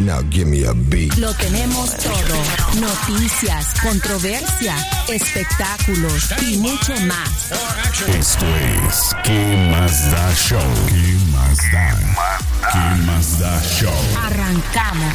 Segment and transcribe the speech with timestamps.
[0.00, 1.16] Now give me a beat.
[1.18, 2.80] Lo tenemos todo.
[2.80, 4.74] Noticias, controversia,
[5.08, 7.52] espectáculos y mucho más.
[8.08, 8.46] Esto
[8.86, 10.60] es ¿Qué más da show?
[10.88, 11.96] ¿Qué más da?
[12.72, 13.92] ¿Qué más da show?
[14.24, 15.14] Arrancamos.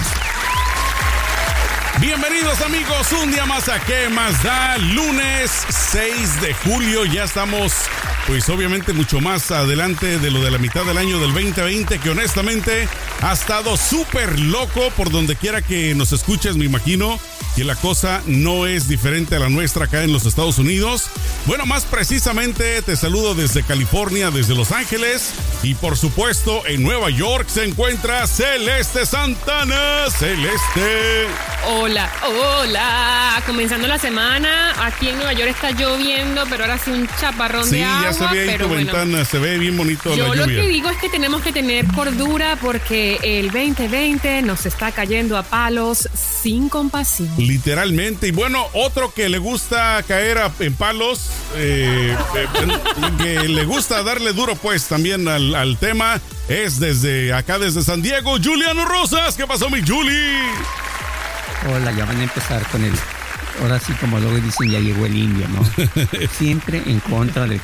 [2.00, 4.78] Bienvenidos amigos, un día más a ¿Qué más da?
[4.78, 7.73] Lunes 6 de julio, ya estamos
[8.28, 12.10] pues obviamente mucho más adelante de lo de la mitad del año del 2020 que
[12.10, 12.88] honestamente
[13.22, 17.20] ha estado súper loco por donde quiera que nos escuches, me imagino
[17.56, 21.06] que la cosa no es diferente a la nuestra acá en los Estados Unidos.
[21.46, 25.32] Bueno, más precisamente te saludo desde California, desde Los Ángeles
[25.64, 30.10] y por supuesto en Nueva York se encuentra Celeste Santana.
[30.10, 31.28] Celeste.
[31.67, 33.42] Hola, hola.
[33.45, 37.86] Comenzando la semana, aquí en Nueva York está lloviendo, pero ahora sí un chaparrón de
[37.86, 38.14] agua.
[38.17, 40.97] Se ve en tu ventana, se ve bien bonito Yo la lo que digo es
[40.97, 47.30] que tenemos que tener cordura porque el 2020 nos está cayendo a palos sin compasión.
[47.38, 48.27] Literalmente.
[48.27, 52.47] Y bueno, otro que le gusta caer en palos, eh, eh,
[53.17, 58.02] que le gusta darle duro pues también al, al, tema, es desde acá, desde San
[58.02, 59.36] Diego, Juliano Rosas.
[59.36, 60.39] ¿Qué pasó, mi Juli?
[61.73, 62.93] Hola, ya van a empezar con el
[63.61, 65.64] ahora sí, como luego dicen, ya llegó el indio, ¿no?
[66.38, 67.59] Siempre en contra de,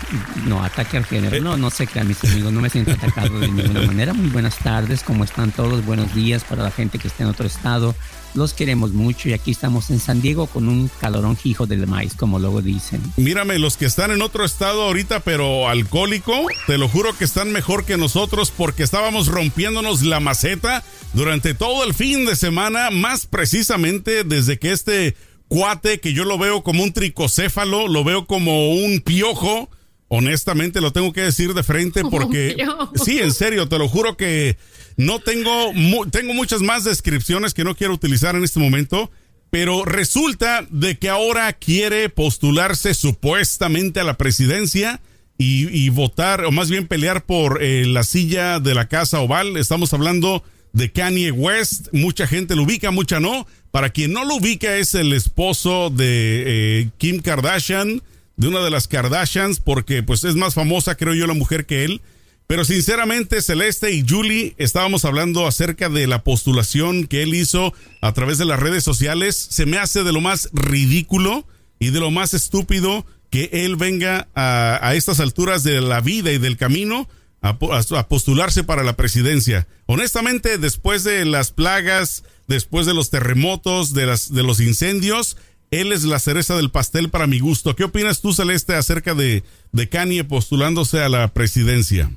[0.46, 1.42] no, ataque al género.
[1.42, 4.14] No, no sé qué, mis amigos, no me siento atacado de ninguna manera.
[4.14, 5.86] Muy buenas tardes, ¿cómo están todos?
[5.86, 7.96] Buenos días para la gente que está en otro estado.
[8.34, 12.14] Los queremos mucho y aquí estamos en San Diego con un calorón hijo del maíz,
[12.16, 13.02] como luego dicen.
[13.18, 17.52] Mírame, los que están en otro estado ahorita, pero alcohólico, te lo juro que están
[17.52, 23.26] mejor que nosotros porque estábamos rompiéndonos la maceta durante todo el fin de semana, más
[23.26, 25.18] precisamente desde que este
[25.52, 29.70] cuate que yo lo veo como un tricocéfalo, lo veo como un piojo.
[30.08, 32.56] Honestamente lo tengo que decir de frente porque
[32.96, 34.56] sí, en serio, te lo juro que
[34.96, 35.74] no tengo
[36.10, 39.12] tengo muchas más descripciones que no quiero utilizar en este momento,
[39.50, 45.02] pero resulta de que ahora quiere postularse supuestamente a la presidencia
[45.38, 49.58] y, votar o más bien pelear por eh, la silla de la Casa Oval.
[49.58, 50.44] Estamos hablando
[50.74, 51.88] de Kanye West.
[51.92, 53.48] Mucha gente lo ubica, mucha no.
[53.72, 56.44] Para quien no lo ubica, es el esposo de
[56.82, 58.02] eh, Kim Kardashian,
[58.36, 61.86] de una de las Kardashians, porque pues es más famosa, creo yo, la mujer que
[61.86, 62.02] él.
[62.48, 68.12] Pero sinceramente, Celeste y Julie estábamos hablando acerca de la postulación que él hizo a
[68.12, 69.38] través de las redes sociales.
[69.38, 71.48] Se me hace de lo más ridículo
[71.80, 76.34] y de lo más estúpido que él venga a, a estas alturas de la vida
[76.34, 77.08] y del camino
[77.42, 79.68] a, postularse para la presidencia.
[79.88, 85.38] Honestamente, después de las plagas, después de los terremotos, de, las, de los incendios,
[85.72, 87.76] él es la cereza del pastel para mi gusto.
[87.76, 92.12] ¿Qué opinas tú, Celeste, acerca de, de Kanye postulándose a la presidencia?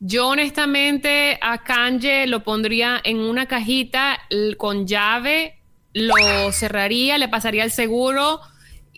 [0.00, 4.20] Yo honestamente a Kanye lo pondría en una cajita
[4.56, 5.58] con llave,
[5.92, 8.40] lo cerraría, le pasaría el seguro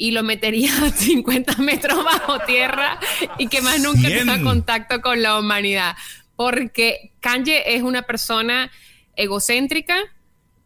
[0.00, 2.98] y lo metería a 50 metros bajo tierra
[3.38, 5.94] y que más nunca tenga contacto con la humanidad.
[6.34, 8.72] Porque Kanye es una persona
[9.14, 9.98] egocéntrica,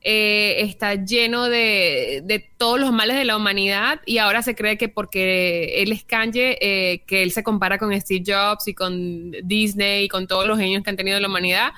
[0.01, 4.79] eh, está lleno de, de, todos los males de la humanidad y ahora se cree
[4.79, 9.33] que porque él es Kanye, eh, que él se compara con Steve Jobs y con
[9.43, 11.73] Disney y con todos los genios que han tenido la humanidad.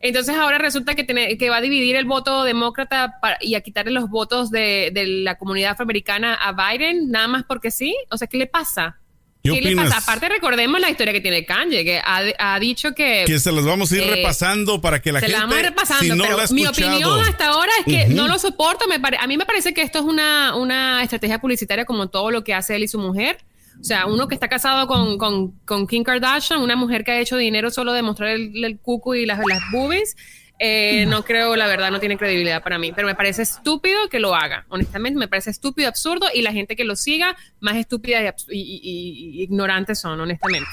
[0.00, 4.08] Entonces ahora resulta que, que va a dividir el voto demócrata y a quitarle los
[4.08, 4.92] votos de,
[5.24, 7.94] la comunidad afroamericana a Biden, nada más porque sí.
[8.10, 8.98] O sea, ¿qué le pasa?
[9.42, 9.98] ¿Qué, le pasa?
[9.98, 13.24] Aparte, recordemos la historia que tiene Kanye, que ha, dicho que.
[13.26, 15.32] Que se las vamos a ir eh, repasando para que la gente.
[15.32, 18.38] Se la vamos a ir repasando, pero mi opinión hasta ahora es que no lo
[18.38, 18.86] soporto.
[18.88, 22.42] Me a mí me parece que esto es una, una estrategia publicitaria como todo lo
[22.42, 23.38] que hace él y su mujer.
[23.84, 27.20] O sea, uno que está casado con, con, con, Kim Kardashian, una mujer que ha
[27.20, 30.16] hecho dinero solo de mostrar el, el cucu y las, las boobies,
[30.58, 32.92] eh, no creo, la verdad, no tiene credibilidad para mí.
[32.96, 34.64] Pero me parece estúpido que lo haga.
[34.70, 36.28] Honestamente, me parece estúpido, absurdo.
[36.32, 40.70] Y la gente que lo siga, más estúpida y, y, ignorante son, honestamente.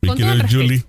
[0.00, 0.84] Mi querido Julie.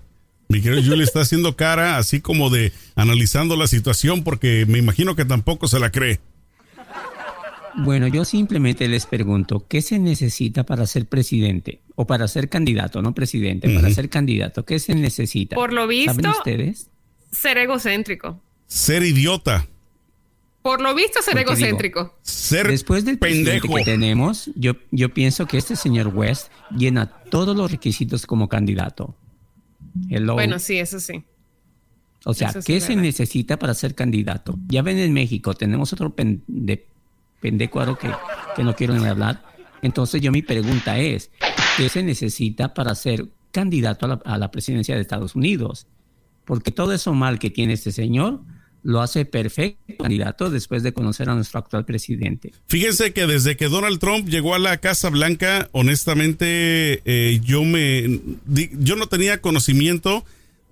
[0.48, 5.14] Mi querido Julie está haciendo cara así como de analizando la situación porque me imagino
[5.14, 6.18] que tampoco se la cree.
[7.76, 11.80] Bueno, yo simplemente les pregunto, ¿qué se necesita para ser presidente?
[11.94, 15.54] O para ser candidato, no presidente, para ser candidato, ¿qué se necesita?
[15.56, 16.88] Por lo visto, ¿Saben ustedes?
[17.30, 18.40] Ser egocéntrico.
[18.66, 19.66] Ser idiota.
[20.62, 22.14] Por lo visto, ser egocéntrico.
[22.22, 27.56] ser Después del pendejo que tenemos, yo, yo pienso que este señor West llena todos
[27.56, 29.14] los requisitos como candidato.
[30.10, 30.34] Hello.
[30.34, 31.24] Bueno, sí, eso sí.
[32.26, 33.02] O sea, sí ¿qué se verdad.
[33.02, 34.58] necesita para ser candidato?
[34.68, 36.86] Ya ven en México, tenemos otro pen- de
[37.40, 38.10] pendecuaro que,
[38.56, 39.42] que no quiero ni hablar.
[39.82, 41.30] Entonces yo mi pregunta es,
[41.76, 45.86] ¿qué se necesita para ser candidato a la, a la presidencia de Estados Unidos?
[46.44, 48.40] Porque todo eso mal que tiene este señor
[48.82, 52.52] lo hace perfecto candidato después de conocer a nuestro actual presidente.
[52.66, 58.20] Fíjense que desde que Donald Trump llegó a la Casa Blanca, honestamente, eh, yo me,
[58.46, 60.24] yo no tenía conocimiento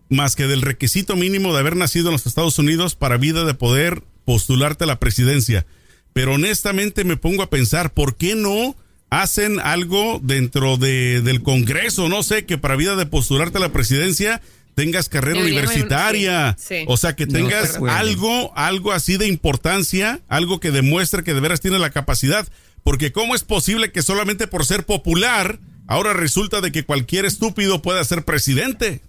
[0.09, 3.55] más que del requisito mínimo de haber nacido en los Estados Unidos para vida de
[3.55, 5.67] poder postularte a la presidencia.
[6.13, 8.77] Pero honestamente me pongo a pensar, ¿por qué no
[9.11, 12.09] hacen algo dentro de, del Congreso?
[12.09, 14.41] No sé, que para vida de postularte a la presidencia
[14.75, 16.57] tengas carrera Debería haber- universitaria.
[16.59, 16.85] sí, sí.
[16.87, 21.61] O sea, que tengas algo, algo así de importancia, algo que demuestre que de veras
[21.61, 22.47] tiene la capacidad.
[22.85, 25.59] Porque ¿cómo es posible que solamente por ser popular,
[25.89, 29.01] ahora resulta de que cualquier estúpido pueda ser presidente?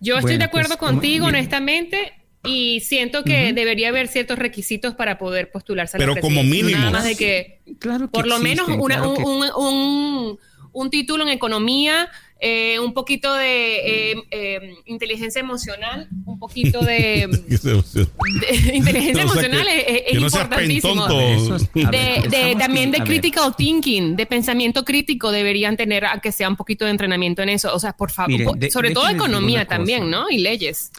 [0.00, 2.12] Yo estoy Bueno, de acuerdo pues, contigo, honestamente,
[2.44, 6.78] y siento que debería haber ciertos requisitos para poder postularse a la Pero como mínimo.
[6.78, 10.38] Nada más de que, Claro que por lo menos, una- claro que- un, un- un-
[10.74, 12.08] un título en economía,
[12.40, 19.42] eh, un poquito de eh, eh, inteligencia emocional, un poquito de, de inteligencia O sea,
[19.46, 21.06] emocional que- es, es que no importantísimo.
[21.08, 26.48] De, ver, de- también de critical thinking, de pensamiento crítico, deberían tener a que sea
[26.48, 27.72] un poquito de entrenamiento en eso.
[27.74, 30.28] O sea, por favor, de- sobre todo economía también, ¿no?
[30.30, 30.90] Y leyes.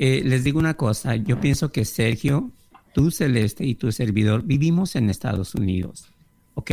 [0.00, 2.52] Eh, les digo una cosa, yo pienso que Sergio,
[2.94, 6.12] tú Celeste y tu servidor vivimos en Estados Unidos,
[6.54, 6.70] ¿ok?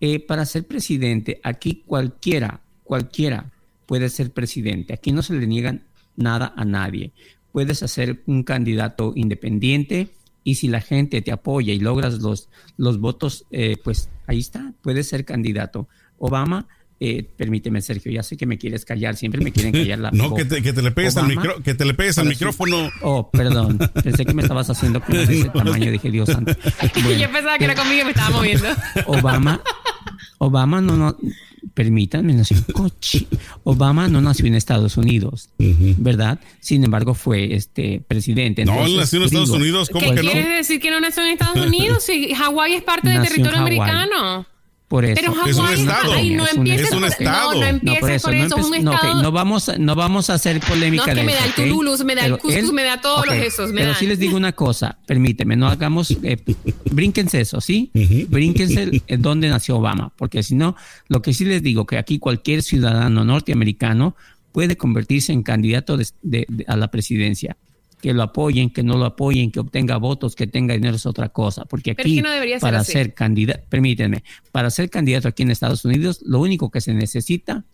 [0.00, 3.52] Eh, para ser presidente, aquí cualquiera, cualquiera
[3.84, 5.84] puede ser presidente, aquí no se le niegan
[6.16, 7.12] nada a nadie.
[7.52, 10.08] Puedes hacer un candidato independiente
[10.42, 12.48] y si la gente te apoya y logras los,
[12.78, 15.86] los votos, eh, pues ahí está, puedes ser candidato.
[16.16, 16.66] Obama,
[17.04, 20.30] eh, permíteme Sergio, ya sé que me quieres callar, siempre me quieren callar la No,
[20.30, 20.42] boca.
[20.44, 22.90] que te, que te le pegues al, micro, que te le pegues al su- micrófono.
[23.02, 23.78] Oh, perdón.
[24.04, 25.90] Pensé que me estabas haciendo de ese tamaño.
[25.90, 26.52] Dije, Dios santo.
[27.02, 28.68] Bueno, Yo pensaba que era conmigo y me estaba moviendo.
[29.06, 29.60] Obama,
[30.38, 31.16] Obama no, no
[31.74, 33.26] permítanme, nació en coche.
[33.64, 36.38] Obama no nació en Estados Unidos, ¿verdad?
[36.60, 38.64] Sin embargo, fue este presidente.
[38.64, 40.30] No, él nació en Estados digo, Unidos, ¿cómo ¿Qué que no?
[40.32, 42.02] quieres decir que no nació en Estados Unidos?
[42.04, 44.46] Si Hawái es parte del Nació en territorio americano.
[44.92, 45.14] Por eso.
[45.14, 46.12] Pero Es un Hawái, estado.
[46.12, 47.52] ay, no Es un es un por- estado.
[47.54, 49.22] No, no No, empieces por eso, por no, eso, es un no, ok, estado.
[49.22, 51.48] no vamos, a- no vamos a hacer polémica No, es que de me da eso,
[51.48, 53.86] el tululus, me da el Pero cuscús, me da todos los ok, esos, me Pero
[53.92, 53.98] dan.
[53.98, 56.36] sí les digo una cosa, permíteme, no hagamos, eh,
[56.90, 57.90] brínquense eso, ¿sí?
[58.28, 60.76] Brínquense el- dónde nació Obama, porque si no,
[61.08, 64.14] lo que sí les digo, que aquí cualquier ciudadano norteamericano
[64.52, 67.56] puede convertirse en candidato de- de- de- a la presidencia.
[68.02, 71.28] Que lo apoyen, que no lo apoyen, que obtenga votos, que tenga dinero es otra
[71.28, 71.64] cosa.
[71.66, 72.92] Porque aquí, no ser para así.
[72.92, 77.64] ser candidato, permítanme, para ser candidato aquí en Estados Unidos, lo único que se necesita,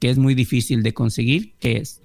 [0.00, 2.00] que es muy difícil de conseguir, que es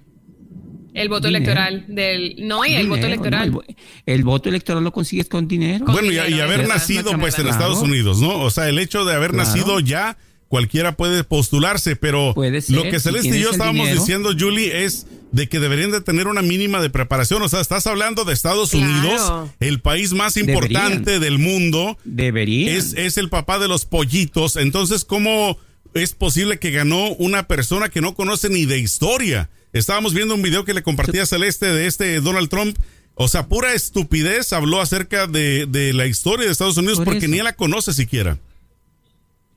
[0.94, 1.44] El voto Dinero.
[1.50, 2.36] electoral del.
[2.46, 3.50] No, y el voto electoral.
[3.52, 3.62] ¿no?
[3.62, 5.86] El, vo- el voto electoral lo consigues con dinero.
[5.86, 7.46] Con Bueno, y, y dinero, haber nacido pues en.
[7.48, 7.90] Estados Claro.
[7.92, 8.38] Unidos, ¿no?
[8.40, 9.48] O sea, el hecho de haber Claro.
[9.48, 10.18] nacido ya,
[10.48, 14.00] cualquiera puede postularse, pero Puede ser, lo que si Celeste y yo estábamos dinero.
[14.00, 17.42] diciendo, Julie, es de que deberían de tener una mínima de preparación.
[17.42, 18.86] O sea, estás hablando de Estados Claro.
[18.86, 21.20] Unidos, el país más importante Deberían.
[21.22, 21.98] del mundo.
[22.04, 22.76] Debería.
[22.76, 24.56] Es, es el papá de los pollitos.
[24.56, 25.58] Entonces, ¿cómo
[25.94, 29.50] es posible que ganó una persona que no conoce ni de historia?
[29.72, 32.76] Estábamos viendo un video que le compartía Celeste de este Donald Trump.
[33.14, 37.18] O sea, pura estupidez habló acerca de, de la historia de Estados Unidos Por porque
[37.26, 37.28] eso.
[37.28, 38.38] ni la conoce siquiera.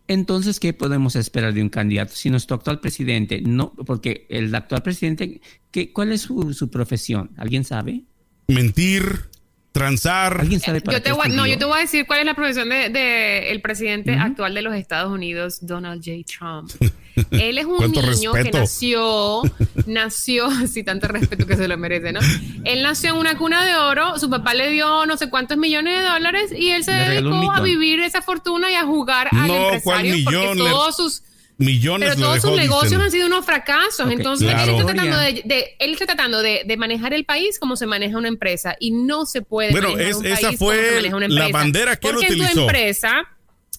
[0.08, 2.14] Entonces, ¿qué podemos esperar de un candidato?
[2.16, 7.32] Si nuestro actual presidente, no, porque el actual presidente, ¿qué, ¿cuál es su, su profesión?
[7.38, 8.04] ¿Alguien sabe?
[8.48, 9.30] Mentir,
[9.75, 10.39] transar.
[10.39, 12.25] ¿Alguien sabe para Yo te qué voy, no, yo te voy a decir cuál es
[12.25, 16.24] la profesión del de, el presidente actual de los Estados Unidos, Donald J.
[16.25, 16.72] Trump.
[17.32, 19.41] Él es un niño que nació,
[19.86, 22.22] nació, sí, tanto respeto que se lo merece, ¿no?
[22.63, 26.00] Él nació en una cuna de oro, su papá le dio no sé cuántos millones
[26.00, 29.67] de dólares y él se dedicó a vivir esa fortuna y a jugar al No,
[29.84, 31.22] ¿cuál empresario porque todos sus
[31.58, 33.02] Millones pero todos dejó, sus negocios dicen.
[33.02, 34.12] han sido unos fracasos.
[34.12, 34.64] Entonces, claro.
[34.64, 37.86] él está tratando, de, de- él está tratando de, de manejar el país como se
[37.86, 38.76] maneja una empresa.
[38.80, 41.34] Y no se puede Bueno, es- un esa país fue como se maneja una la
[41.46, 41.58] empresa.
[41.58, 42.54] bandera que él porque en utilizó.
[42.54, 43.24] tu empresa,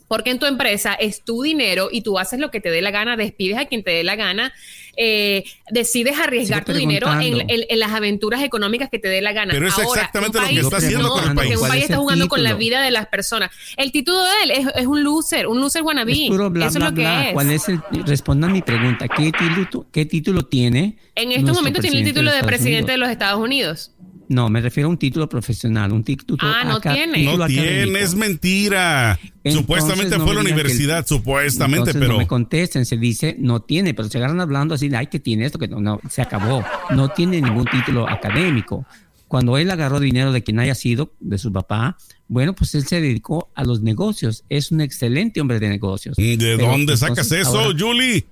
[0.09, 2.91] porque en tu empresa es tu dinero y tú haces lo que te dé la
[2.91, 4.53] gana, despides a quien te dé la gana,
[4.99, 7.53] eh, decides arriesgar tu dinero en, preguntando.
[7.55, 9.53] en- en las aventuras económicas que te dé la gana.
[9.53, 11.53] Pero es Ahora, exactamente un lo que país- está haciendo no, con el porque país.
[11.55, 13.51] un ¿Cuál país es está jugando con la vida de las personas.
[13.77, 16.13] El título de él es, es un loser, un loser wannabe.
[16.13, 17.33] Es puro bla, Eso bla, es lo que es.
[17.35, 19.07] ¿Cuál es el, respondan mi pregunta.
[19.09, 20.97] ¿Qué título, qué título tiene?
[21.15, 23.91] En estos momentos tiene el título de presidente de los Estados Unidos.
[24.29, 27.15] No, me refiero a un título profesional, un título Ah, no tiene.
[27.15, 29.19] título No tiene, es mentira.
[29.23, 33.37] Entonces, supuestamente no fue a la el- universidad, supuestamente, pero No me contesten, se dice
[33.39, 36.01] no tiene, pero se agarran hablando así, de, ay, que tiene esto, que no, no,
[36.11, 36.65] se acabó.
[36.91, 38.85] No tiene ningún título académico.
[39.29, 41.97] Cuando él agarró dinero de quien haya sido, de su papá,
[42.29, 44.45] bueno, pues él se dedicó a los negocios.
[44.49, 46.17] Es un excelente hombre de negocios.
[46.17, 48.25] ¿de Pero, dónde sacas eso, ahora- Julie?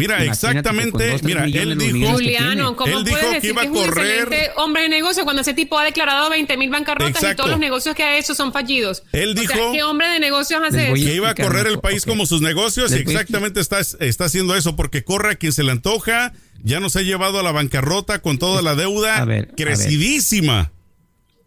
[0.00, 2.74] Mira, Imagínate exactamente, mira, él dijo, Juliano.
[2.76, 5.54] ¿cómo Él puedes dijo que iba a es un correr- hombre de negocio cuando ese
[5.54, 9.02] tipo ha declarado 20 mil bancarrotas y todos los negocios que ha hecho son fallidos?
[9.12, 10.94] Él O sea, dijo- ¿qué hombre de negocios hace eso?
[10.94, 14.56] que iba a correr el país como sus negocios y Les exactamente está, está haciendo
[14.56, 18.20] eso porque corre a quien se le antoja, ya nos ha llevado a la bancarrota
[18.20, 19.54] con toda la deuda A ver, a ver.
[19.56, 20.72] crecidísima.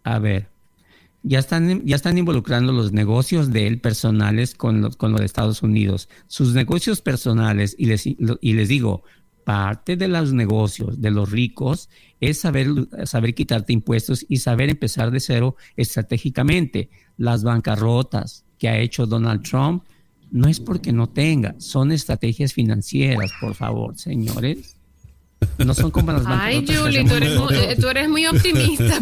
[0.04, 0.48] A ver,
[1.24, 5.62] ya están, ya están involucrando los negocios de él personales con lo, con lo Estados
[5.62, 6.08] Unidos.
[6.26, 9.02] Sus negocios personales, y les, y les digo,
[9.44, 11.88] parte de los negocios de los ricos
[12.20, 12.68] es saber,
[13.04, 16.90] saber quitarte impuestos y saber empezar de cero estratégicamente.
[17.16, 19.84] Las bancarrotas que ha hecho Donald Trump
[20.30, 24.76] no es porque no tenga, son estrategias financieras, por favor, señores.
[25.58, 27.62] No son como las Ay, bancarrotas que Julie, tú hacemos eres, muy, nosotros.
[27.72, 29.00] eh, tú eres muy optimista.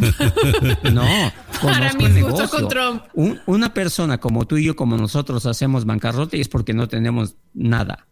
[0.92, 1.32] No,
[1.62, 2.48] Para gustos negocio.
[2.50, 3.02] con Trump.
[3.14, 6.88] Un- una persona como tú y yo, como nosotros, hacemos bancarrota y es porque no
[6.88, 8.06] tenemos nada.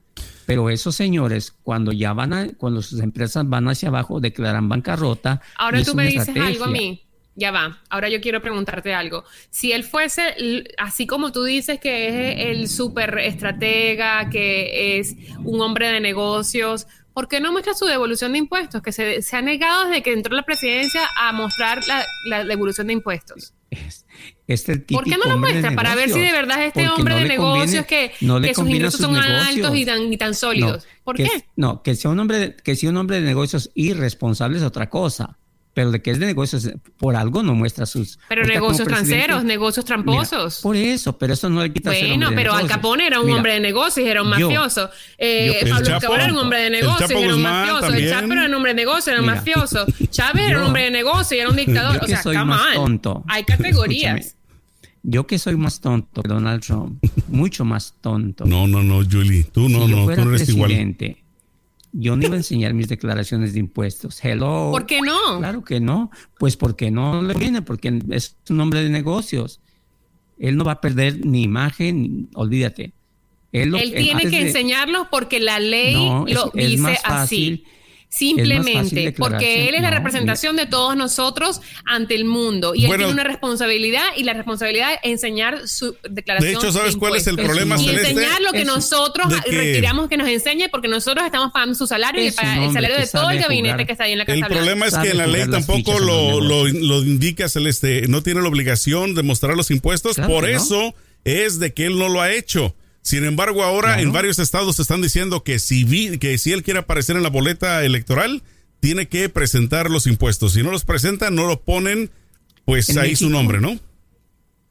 [0.46, 5.40] Pero esos señores, cuando ya van a, cuando sus empresas van hacia abajo, declaran bancarrota.
[5.56, 7.04] Ahora tú me dices algo a mí.
[7.36, 7.78] Ya va.
[7.88, 9.24] Ahora yo quiero preguntarte algo.
[9.50, 15.60] Si él fuese, así como tú dices que es el súper estratega, que es un
[15.60, 18.82] hombre de negocios, ¿por qué no muestra su devolución de impuestos?
[18.82, 22.86] Que se, se ha negado desde que entró la presidencia a mostrar la, la devolución
[22.88, 23.54] de impuestos.
[23.70, 24.04] Es,
[24.48, 25.72] es el ¿Por qué no lo muestra?
[25.76, 28.54] Para ver si de verdad este Porque hombre no de conviene- negocios que, no que
[28.54, 29.46] sus ingresos sus son negocios.
[29.48, 30.84] altos y tan, y tan sólidos.
[30.84, 31.44] No, ¿Por que- qué?
[31.56, 34.88] No, que sea un hombre, de- que sea un hombre de negocios irresponsable es otra
[34.90, 35.38] cosa.
[35.80, 36.68] Pero de que es de negocios,
[36.98, 38.18] por algo no muestra sus.
[38.28, 40.60] Pero negocios tranceros, negocios Mira, tramposos.
[40.60, 42.66] por eso, pero eso no le quita ser Bueno, de pero Al.
[42.66, 44.90] Capone era un Mira, hombre de negocios, era un yo- mafioso.
[45.16, 47.80] Eh, Pablo Chapo- Escobar era un hombre de negocios, era un Guzmán mafioso.
[47.80, 48.04] también.
[48.04, 49.34] El Chapo era un hombre de negocios, era un Mira.
[49.36, 49.86] mafioso.
[50.10, 51.92] Chávez era un hombre de negocios y era un dictador.
[51.94, 52.74] yo o que sea, soy come más on.
[52.74, 53.24] tonto.
[53.28, 54.16] Hay categorías.
[54.20, 54.40] Escúchame.
[55.02, 58.44] Yo que soy más tonto que Donald Trump, mucho más tonto.
[58.44, 60.70] No, no, no, Julie, tú no, si no, tú no eres igual.
[61.92, 64.24] Yo no iba a enseñar mis declaraciones de impuestos.
[64.24, 64.70] Hello.
[64.72, 65.38] ¿Por qué no?
[65.38, 66.10] Claro que no.
[66.38, 69.60] Pues porque no le viene, porque es un hombre de negocios.
[70.38, 72.92] Él no va a perder ni imagen, olvídate.
[73.52, 76.98] Él, lo- Él tiene que de- enseñarlos porque la ley No, lo es dice más
[77.04, 77.64] así.
[78.10, 82.90] Simplemente, porque él es la no, representación de todos nosotros ante el mundo y él
[82.96, 86.52] tiene una responsabilidad y la responsabilidad es enseñar su declaración.
[86.52, 87.56] De hecho, ¿sabes cuál es el impuestos.
[87.56, 88.10] problema, Y Celeste?
[88.10, 92.24] enseñar lo que Eso- nosotros de que- nos enseñe porque nosotros estamos pagando su salario
[92.26, 93.86] y para el salario de todo el gabinete jugar.
[93.86, 96.40] que está ahí en la Casa El problema es que en la ley tampoco lo,
[96.40, 100.48] lo, lo indica Celeste, no tiene la obligación de mostrar los impuestos, Claro por no.
[100.48, 102.74] eso es de que él no lo ha hecho.
[103.02, 104.02] Sin embargo, ahora Claro.
[104.02, 107.30] en varios estados están diciendo que si, vi- que si él quiere aparecer en la
[107.30, 108.42] boleta electoral,
[108.80, 110.52] tiene que presentar los impuestos.
[110.54, 112.10] Si no los presenta, no lo ponen,
[112.64, 113.78] pues En ahí su nombre, ¿no?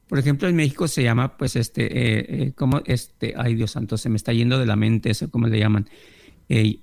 [0.07, 2.81] Por ejemplo, en México se llama, pues, este, eh, eh, ¿cómo?
[2.85, 5.87] Este, ay, Dios santo, se me está yendo de la mente eso, ¿cómo le llaman?
[6.49, 6.79] Eh,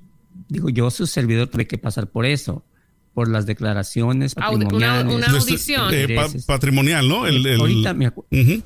[0.49, 2.65] digo, yo, su servidor, tuve que pasar por eso,
[3.17, 5.15] por las declaraciones una- patrimoniales.
[5.15, 5.95] una Entonces, audición.
[5.95, 7.27] eh, pa- patrimonial, ¿no?
[7.27, 8.13] El- el- ahorita, me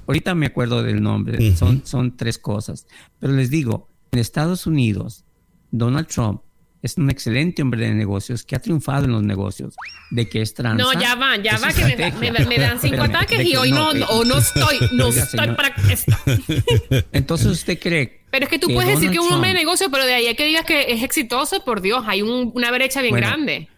[0.09, 2.85] ahorita me acuerdo del nombre, son, son tres cosas.
[3.21, 5.25] Pero les digo, en Estados Unidos,
[5.71, 6.41] Donald Trump
[6.83, 9.77] es un excelente hombre de negocios que ha triunfado en los negocios,
[10.11, 10.83] de que es tranza.
[10.83, 12.33] No, ya va, ya es va, que me, estrategia.
[12.33, 15.07] me- me dan cinco Espérame, ataques y hoy no, eh, no, o no estoy, no
[15.07, 15.55] oiga, estoy señor.
[15.57, 16.17] para esto.
[17.13, 19.67] Entonces usted cree Pero es que tú que puedes decir que un hombre de Trump-
[19.67, 22.71] negocio, pero de ahí a que digas que es exitoso, por Dios, hay un- una
[22.73, 23.69] brecha bien Bueno, grande.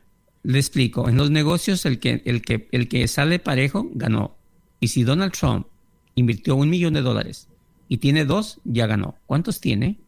[0.44, 1.08] Le explico.
[1.08, 4.36] En los negocios, el que, el que, el que sale parejo ganó.
[4.80, 5.66] Y si Donald Trump
[6.16, 7.48] invirtió un millón de dólares
[7.88, 9.16] y tiene dos, ya ganó.
[9.26, 9.98] ¿Cuántos tiene?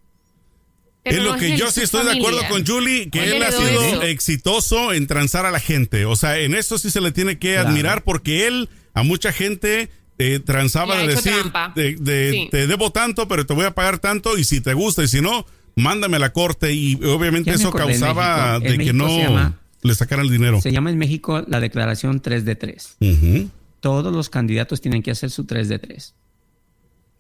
[1.05, 3.53] Pero es lo no que yo sí estoy de acuerdo con Julie, que Él ha
[3.53, 4.03] sido eso.
[4.03, 6.07] exitoso en transar a la gente.
[6.07, 7.69] O sea, en eso sí se le tiene que Claro.
[7.69, 11.33] admirar porque él a mucha gente eh, transaba de decir,
[11.75, 12.49] de, de- Sí.
[12.50, 15.21] te debo tanto, pero te voy a pagar tanto y si te gusta y si
[15.21, 15.45] no,
[15.76, 18.71] mándame a la corte y obviamente eso acordé, causaba México.
[18.71, 20.61] De que México no se llama- le sacaran el dinero.
[20.61, 22.97] Se llama en México la declaración 3 de 3.
[23.00, 23.50] Ujú.
[23.81, 26.14] Todos los candidatos tienen que hacer su 3 de 3.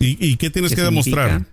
[0.00, 1.46] ¿Y, y qué tienes ¿Qué que demostrar?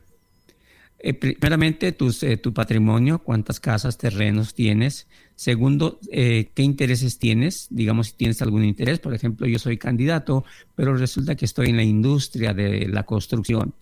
[1.00, 5.08] Eh, primeramente, tus, eh, tu patrimonio, cuántas casas, terrenos tienes.
[5.36, 7.68] Segundo, eh, qué intereses tienes.
[7.72, 9.00] Digamos, si tienes algún interés.
[9.00, 13.74] Por ejemplo, yo soy candidato, pero resulta que estoy en la industria de la construcción.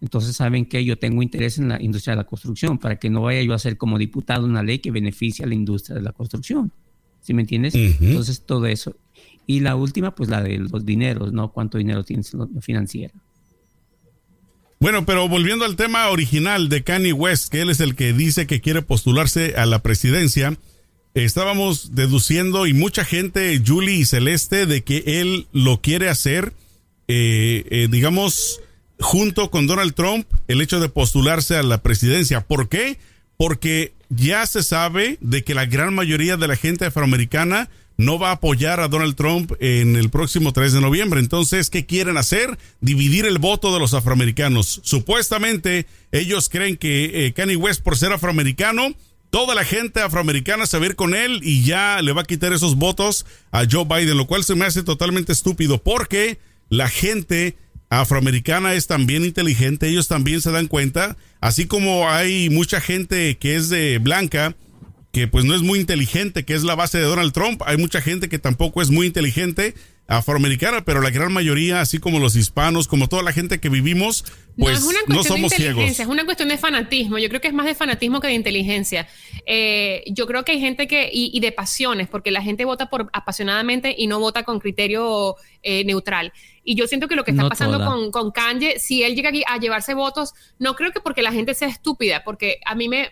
[0.00, 3.22] Entonces, saben que yo tengo interés en la industria de la construcción para que no
[3.22, 6.12] vaya yo a ser como diputado una ley que beneficie a la industria de la
[6.12, 6.72] construcción.
[7.22, 7.74] ¿Sí me entiendes?
[7.74, 8.94] Entonces, todo eso.
[9.46, 11.52] Y la última, pues la de los dineros, ¿no?
[11.52, 13.14] ¿Cuánto dinero tienes financiera?
[14.78, 18.46] Bueno, pero volviendo al tema original de Kanye West, que él es el que dice
[18.46, 20.58] que quiere postularse a la presidencia,
[21.14, 26.52] estábamos deduciendo y mucha gente, Julie y Celeste, de que él lo quiere hacer,
[27.08, 28.60] eh, eh, digamos,
[29.00, 32.40] junto con Donald Trump, el hecho de postularse a la presidencia.
[32.40, 32.98] ¿Por qué?
[33.36, 38.28] Porque ya se sabe de que la gran mayoría de la gente afroamericana no va
[38.28, 41.20] a apoyar a Donald Trump en el próximo 3 de noviembre.
[41.20, 42.58] Entonces, ¿qué quieren hacer?
[42.80, 44.80] Dividir el voto de los afroamericanos.
[44.84, 48.94] Supuestamente, ellos creen que eh, Kanye West, por ser afroamericano,
[49.30, 52.26] toda la gente afroamericana se va a ir con él y ya le va a
[52.26, 56.38] quitar esos votos a Joe Biden, lo cual se me hace totalmente estúpido porque
[56.68, 57.56] la gente
[57.88, 63.56] afroamericana es también inteligente, ellos también se dan cuenta, así como hay mucha gente que
[63.56, 64.56] es de blanca,
[65.12, 68.00] que pues no es muy inteligente, que es la base de Donald Trump, hay mucha
[68.00, 69.74] gente que tampoco es muy inteligente
[70.08, 74.24] afroamericana, pero la gran mayoría, así como los hispanos, como toda la gente que vivimos,
[74.56, 75.84] pues no, somos ciegos.
[75.84, 77.18] Es una cuestión de fanatismo.
[77.18, 79.08] Yo creo que es más de fanatismo que de inteligencia.
[79.46, 83.10] Eh, yo creo que hay gente que, y, de pasiones, porque la gente vota por
[83.12, 86.32] apasionadamente y no vota con criterio eh, neutral.
[86.62, 89.42] Y yo siento que lo que está pasando con, con Kanye, si él llega aquí
[89.46, 93.10] a llevarse votos, no creo que porque la gente sea estúpida, porque a mí me,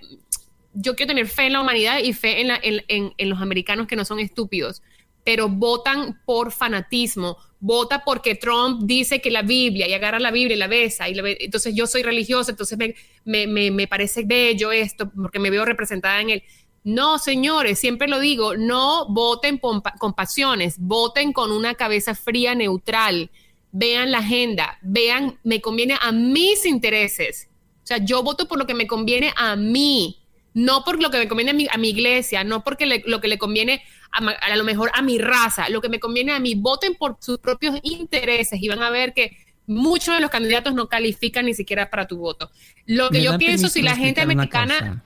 [0.73, 3.97] yo quiero tener fe en la humanidad y fe en, en, en los americanos que
[3.97, 4.83] no son estúpidos
[5.25, 10.55] pero votan por fanatismo, vota porque Trump dice que la Biblia y agarra la Biblia
[10.55, 12.95] y la besa, y entonces yo soy religiosa, entonces me,
[13.47, 16.43] me, me, parece bello esto, porque me veo representada en él.
[16.85, 23.31] No, señores, siempre lo digo, no voten con pasiones, voten con una cabeza fría, neutral,
[23.73, 27.49] vean la agenda, vean, me conviene a mis intereses.
[27.83, 30.24] O sea, yo voto por lo que me conviene a mí,
[30.55, 33.29] no por lo que me conviene a mi, a mi iglesia, no porque lo que
[33.29, 33.83] le conviene
[34.13, 37.39] a, lo mejor a mi raza, lo que me conviene a mí, voten por sus
[37.39, 41.91] propios intereses y van a ver que muchos de los candidatos no califican ni siquiera
[41.91, 42.51] para tu voto.
[42.87, 45.05] Lo que yo pienso, si la gente americana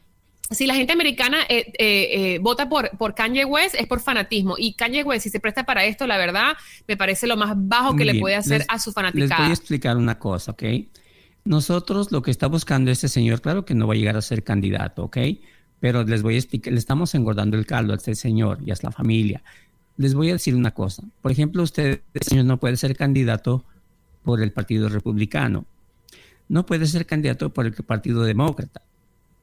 [0.50, 4.54] si la gente americana eh, eh, eh, vota por, por Kanye West es por fanatismo.
[4.56, 7.96] Y Kanye West, si se presta para esto, la verdad, me parece lo más bajo
[7.96, 9.28] que le puede hacer a su fanaticada.
[9.28, 10.62] Les voy a explicar una cosa, ¿ok?
[11.48, 14.44] Nosotros lo que está buscando este señor, claro que no va a llegar a ser
[14.44, 15.16] candidato, ¿ok?
[15.80, 18.74] Pero les voy a explicar, le estamos engordando el caldo a este señor y a
[18.82, 19.42] la familia.
[19.96, 21.04] Les voy a decir una cosa.
[21.22, 23.64] Por ejemplo, usted, señor, no puede ser candidato
[24.24, 25.64] por el Partido Republicano.
[26.50, 28.82] No puede ser candidato por el Partido Demócrata.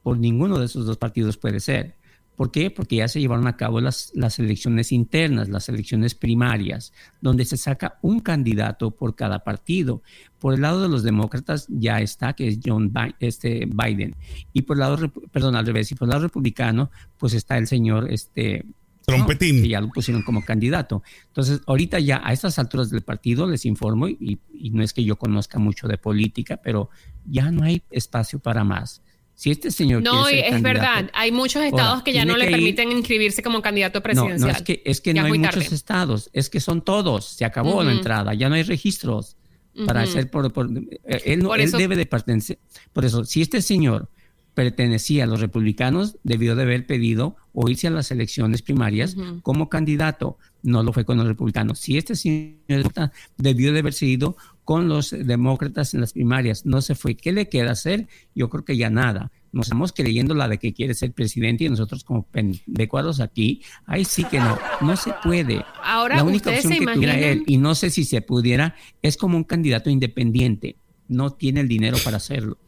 [0.04, 1.96] Por ninguno de esos dos partidos puede ser.
[2.36, 2.70] ¿Por qué?
[2.70, 7.56] Porque ya se llevaron a cabo las, las elecciones internas, las elecciones primarias, donde se
[7.56, 10.02] saca un candidato por cada partido.
[10.38, 14.14] Por el lado de los demócratas ya está, que es John Biden, este Biden.
[14.52, 17.66] Y por el lado, perdón, al revés, y por el lado republicano, pues está el
[17.66, 18.66] señor este,
[19.06, 19.62] Trompetín.
[19.62, 21.02] que ya lo pusieron como candidato.
[21.28, 25.04] Entonces, ahorita ya a estas alturas del partido les informo, y, y, no es que
[25.04, 26.90] yo conozca mucho de política, pero
[27.24, 29.02] ya no hay espacio para más.
[29.36, 31.10] Si este señor no, es verdad.
[31.12, 34.40] Hay muchos estados que ya no le permiten inscribirse como candidato presidencial.
[34.40, 37.26] No, no es que, es que no hay muchos estados, es que son todos.
[37.26, 39.36] Se acabó la entrada, ya no hay registros
[39.84, 42.58] para hacer por, eh, él, él debe de pertenecer.
[42.94, 44.08] Por eso, si este señor
[44.54, 49.68] pertenecía a los republicanos, debió de haber pedido o irse a las elecciones primarias como
[49.68, 50.38] candidato.
[50.62, 51.78] No lo fue con los republicanos.
[51.78, 52.90] Si este señor
[53.36, 56.66] debió de haber seguido con los demócratas en las primarias.
[56.66, 57.16] No se fue.
[57.16, 58.08] ¿Qué le queda hacer?
[58.34, 59.30] Yo creo que ya nada.
[59.52, 64.04] Nos estamos creyendo la de que quiere ser presidente y nosotros como pendecuados aquí, ahí
[64.04, 65.64] sí que no, no se puede.
[65.84, 69.36] Ahora, la única opción que tuviera él, y no sé si se pudiera, es como
[69.36, 70.76] un candidato independiente.
[71.06, 72.58] No tiene el dinero para hacerlo.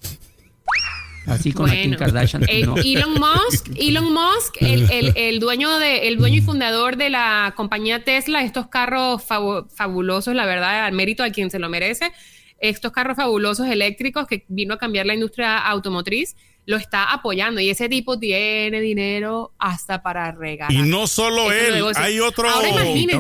[1.28, 2.44] Así como Kim Kardashian.
[2.44, 7.52] Eh, Elon Musk, Elon Musk el, el, dueño de, el dueño y fundador de la
[7.56, 12.12] compañía Tesla, estos carros fabulosos, la verdad, al mérito a quien se lo merece,
[12.60, 16.36] estos carros fabulosos eléctricos que vino a cambiar la industria automotriz
[16.68, 20.70] lo está apoyando y ese tipo tiene dinero hasta para regalar.
[20.70, 22.46] Y no solo él, hay otro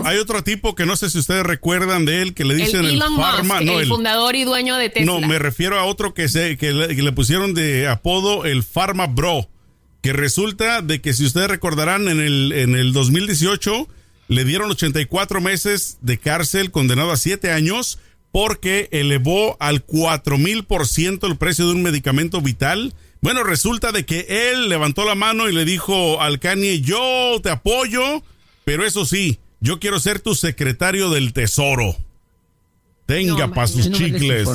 [0.04, 3.00] hay otro tipo que no sé si ustedes recuerdan de él que le dicen el,
[3.00, 5.10] Pharma, no, el, fundador y dueño de Tesla.
[5.10, 9.48] No, me refiero a otro que se que le, pusieron de apodo el Pharma Bro,
[10.02, 13.88] que resulta de que si ustedes recordarán en el en el 2018
[14.28, 17.98] le dieron 84 meses de cárcel, condenado a 7 años
[18.30, 24.68] porque elevó al 4000% el precio de un medicamento vital bueno, resulta de que él
[24.68, 28.22] levantó la mano y le dijo al Kanye, yo te apoyo,
[28.64, 31.96] pero eso sí, yo quiero ser tu secretario del tesoro.
[33.06, 34.46] Tenga para sus chicles.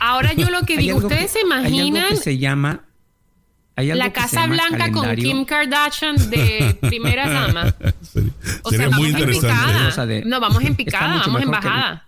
[0.00, 2.16] Ahora yo lo que digo, ustedes se imaginan...
[2.18, 2.84] se llama
[3.74, 5.16] Hay algo La que se Casa llama Blanca con.
[5.16, 7.74] Kim Kardashian de primera dama.
[8.02, 9.64] Sería, O sería sea, muy vamos en interesante.
[9.94, 10.22] picada.
[10.26, 12.06] No, vamos en picada, vamos en que- bajada.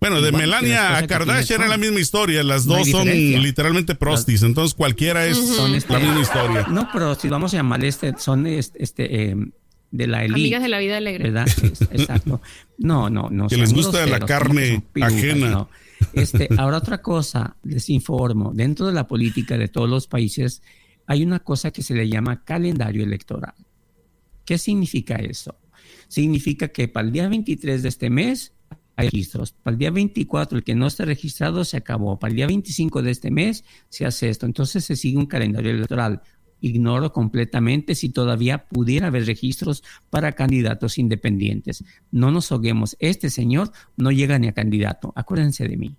[0.00, 2.42] Bueno, de Melania la a Kardashian es la misma historia.
[2.42, 4.42] Las No dos son literalmente prostis.
[4.42, 6.66] Entonces cualquiera es Son este- la misma historia.
[6.68, 9.36] No, pero si vamos a llamarle este, son este, este, eh,
[9.90, 10.34] de la elite.
[10.40, 11.30] Amigas de la vida alegre.
[11.30, 11.48] ¿Verdad?
[11.62, 12.40] Es- exacto.
[12.78, 13.48] No, no, no.
[13.48, 15.50] Que les gusta la groseros, carne son pirujas, ajena.
[15.50, 15.70] no.
[16.12, 20.60] Este, ahora otra cosa, les informo, dentro de la política de todos los países
[21.06, 23.54] hay una cosa que se le llama calendario electoral.
[24.44, 25.56] ¿Qué significa eso?
[26.08, 28.52] Significa que para el día 23 de este mes
[28.96, 29.52] hay registros.
[29.52, 32.18] Para el día 24, el que no esté registrado se acabó.
[32.18, 34.46] Para el día 25 de este mes se hace esto.
[34.46, 36.22] Entonces se sigue un calendario electoral.
[36.62, 41.84] Ignoro completamente si todavía pudiera haber registros para candidatos independientes.
[42.10, 42.96] No nos hoguemos.
[42.98, 45.12] Este señor no llega ni a candidato.
[45.14, 45.96] Acuérdense de mí.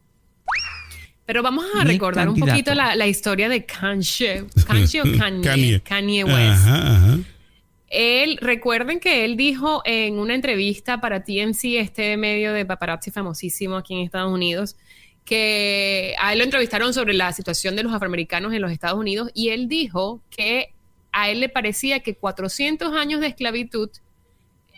[1.27, 4.45] Pero vamos a recordar un poquito la, la historia de Kanye.
[4.65, 5.41] Kanye o Kanye.
[5.43, 5.81] Kanye.
[5.81, 6.37] Kanye, West.
[6.37, 7.19] Ajá, ajá.
[7.87, 13.77] Él, recuerden que él dijo en una entrevista para TMC, este medio de paparazzi famosísimo
[13.77, 14.75] aquí en Estados Unidos,
[15.23, 19.29] que a él lo entrevistaron sobre la situación de los afroamericanos en los Estados Unidos
[19.33, 20.73] y él dijo que
[21.11, 23.89] a él le parecía que 400 años de esclavitud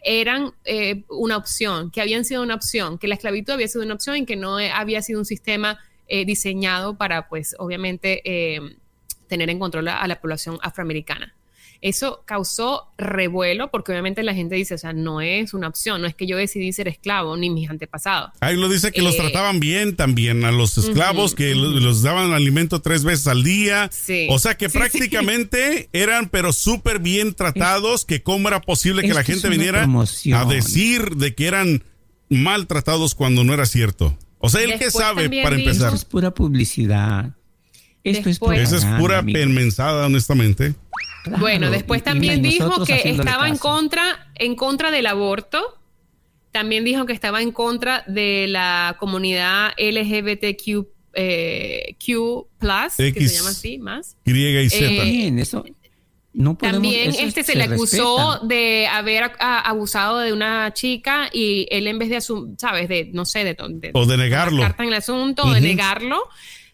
[0.04, 3.96] eran eh, una opción, que habían sido una opción, que la esclavitud había sido una
[3.96, 8.78] opción y que no había sido un sistema eh, diseñado para, pues, obviamente, eh,
[9.28, 11.36] tener en control a la población afroamericana.
[11.82, 16.08] Eso causó revuelo porque obviamente la gente dice, o sea, no es una opción, no
[16.08, 18.32] es que yo decidí ser esclavo ni mis antepasados.
[18.42, 22.02] Ahí lo dice que los Eh, trataban bien también a los esclavos, que lo- los
[22.02, 23.90] daban alimento tres veces al día.
[23.94, 24.28] Sí.
[24.30, 29.14] O sea que Sí, prácticamente eran pero súper bien tratados, que cómo era posible que
[29.14, 30.38] la Esto gente viniera promoción.
[30.38, 31.84] a decir de que eran
[32.30, 34.18] maltratados cuando no era cierto.
[34.40, 35.88] O sea, él que sabe para empezar.
[35.88, 37.32] Esto es pura publicidad.
[38.04, 40.74] Esto Después- es Esa es pura permensada, honestamente.
[41.24, 45.76] Claro, Bueno, después y- también dijo que estaba en contra, en contra del aborto.
[46.52, 52.48] También dijo que estaba en contra de la comunidad LGBTQ eh, Q+,
[52.98, 53.32] que X.
[53.32, 54.16] se llama así, más.
[54.26, 54.86] Y y Z.
[54.86, 55.64] Eh, eso
[56.34, 58.48] no podemos, También eso este se, le acusó respeta.
[58.48, 62.88] de haber a- a- abusado de una chica y él en vez de asumir, sabes,
[62.88, 64.64] de no sé, de, de- O de negarlo.
[64.64, 66.22] en el asunto, o de negarlo,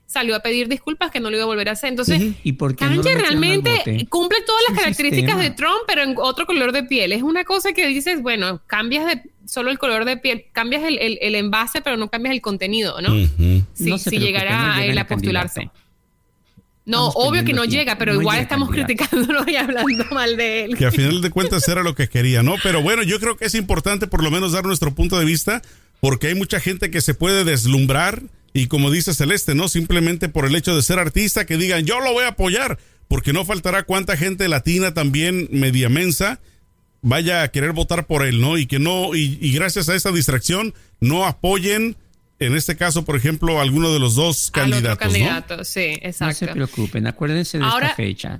[0.08, 1.89] salió a pedir disculpas que no lo iba a volver a hacer.
[1.89, 5.44] Entonces, ¿Y por qué no realmente cumple todas las características sistema.
[5.44, 7.12] de Trump, pero en otro color de piel.
[7.12, 10.98] Es una cosa que dices, bueno, cambias de solo el color de piel, cambias el,
[11.00, 13.10] el- el envase, pero no cambias el contenido, ¿no?
[13.74, 15.54] Si, No se si preocupe, llegara no a llega él a postularse.
[15.62, 15.80] candidato.
[16.88, 17.78] No, Estamos obvio que no tiempo.
[17.78, 18.94] llega, pero No igual llega estamos candidato.
[18.94, 20.78] criticándolo y hablando mal de él.
[20.78, 22.56] que a final de cuentas era lo que quería, ¿no?
[22.62, 25.63] Pero bueno, yo creo que es importante por lo menos dar nuestro punto de vista,
[26.00, 28.22] porque hay mucha gente que se puede deslumbrar
[28.56, 29.68] y como dice Celeste, ¿no?
[29.68, 33.34] Simplemente por el hecho de ser artista, que digan, yo lo voy a apoyar, porque
[33.34, 36.39] no faltará cuánta gente latina también media mensa
[37.02, 38.58] vaya a querer votar por él, ¿no?
[38.58, 41.98] Y que no, y, y gracias a esa distracción, no apoyen,
[42.39, 45.12] en este caso, por ejemplo, a alguno de los dos Al otro candidatos, ¿no?
[45.13, 46.48] candidato, sí, No se exacto.
[46.54, 48.39] preocupen, acuérdense de Ahora- esta fecha.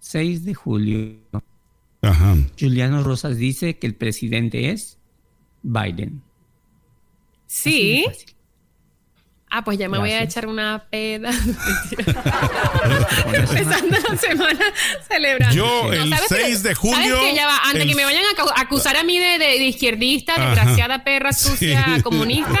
[0.00, 1.16] 6 de julio.
[2.02, 2.36] Ajá.
[2.60, 4.98] Juliano Rosas dice que el presidente es
[5.64, 6.22] Biden.
[7.48, 8.06] Así sí.
[9.48, 11.30] Ah, pues ya me voy a echar una peda.
[13.32, 14.64] Empezando la semana
[15.08, 15.54] celebrando.
[15.54, 17.34] Yo, el ¿sabes 6 de julio, ¿Sabes?
[17.34, 19.64] Ya va, antes el- que me vayan a acu- acusar a mí de, de- de
[19.64, 20.50] izquierdista, Ajá.
[20.50, 22.02] desgraciada perra sucia, Sí.
[22.02, 22.58] comunista,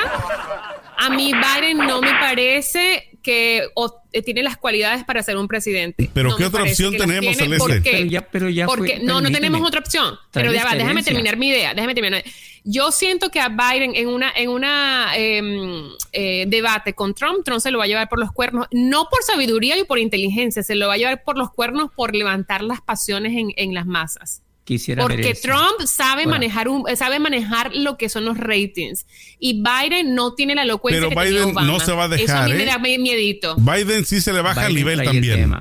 [0.98, 5.46] a mí Biden no me parece que o- eh, tiene las cualidades para ser un
[5.48, 6.10] presidente.
[6.12, 7.34] Pero No ¿qué otra opción tenemos, tiene.
[7.36, 7.58] Celeste?
[7.58, 7.90] ¿Por qué?
[7.92, 10.14] Pero ya- pero ya Porque fue- no, no tenemos otra opción.
[10.32, 12.22] Pero ya va, déjame terminar mi idea, déjame terminar.
[12.64, 17.60] Yo siento que a Biden en una en una em, eh, debate con Trump, Trump
[17.60, 20.74] se lo va a llevar por los cuernos, no por sabiduría y por inteligencia, se
[20.74, 24.42] lo va a llevar por los cuernos por levantar las pasiones en, en las masas.
[24.66, 25.42] Quisiera ver Porque eso.
[25.42, 29.06] Trump sabe manejar un, sabe manejar lo que son los ratings
[29.38, 31.66] y Biden no tiene la elocuencia Pero que tenía Biden Obama.
[31.68, 32.66] no se va a Eso a dejar, mí me ¿eh?
[32.66, 33.54] da miedito.
[33.56, 35.54] Biden sí se le baja el nivel el también.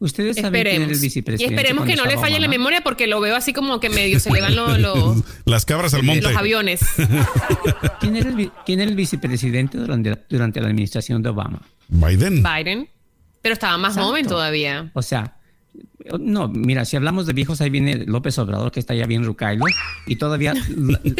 [0.00, 0.90] Ustedes saben quién Esperemos.
[0.90, 1.54] el Y vicepresidente.
[1.54, 2.48] esperemos que no le falle la Obama?
[2.50, 5.92] memoria porque lo veo así como que medio se le van los, los, Las cabras
[5.94, 6.22] al monte.
[6.22, 6.80] los aviones.
[8.00, 11.60] ¿Quién era el, quién era el vicepresidente durante, durante la administración de Obama?
[11.88, 12.42] Biden.
[12.42, 12.88] Biden.
[13.42, 14.08] Pero estaba más Exacto.
[14.08, 14.90] joven todavía.
[14.94, 15.36] O sea,
[16.18, 19.64] no, mira, si hablamos de viejos, ahí viene López Obrador, que está ya bien rucailo,
[20.06, 20.54] y todavía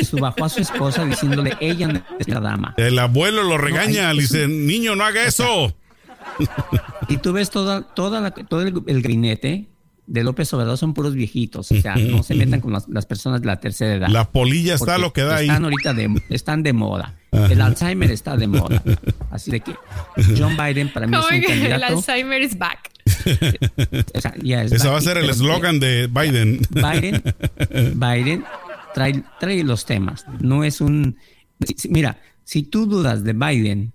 [0.02, 2.74] subajó a su esposa diciéndole, ella no es la dama.
[2.76, 5.74] El abuelo lo regaña, hay- le dice, niño, no haga eso.
[7.08, 9.66] Y tú ves toda, toda la- todo el, el gabinete
[10.06, 13.40] de López Obrador son puros viejitos, o sea, no se metan con las, las personas
[13.40, 14.08] de la tercera edad.
[14.08, 15.46] La polilla está lo que da ahí.
[15.48, 17.14] Están ahorita de, están de moda.
[17.32, 18.82] El Alzheimer está de moda.
[19.30, 19.72] Así de que
[20.36, 21.96] John Biden para mí es un que el candidato.
[21.96, 22.90] Alzheimer is back.
[24.14, 26.60] O sea, Ese va a Biden, ser el eslogan de Biden.
[26.70, 27.22] Biden,
[27.94, 28.44] Biden
[28.94, 30.24] trae, trae los temas.
[30.40, 31.16] No es un.
[31.88, 33.92] Mira, si tú dudas de Biden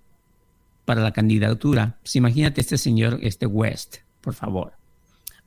[0.86, 4.74] para la candidatura, pues imagínate este señor, este West, por favor.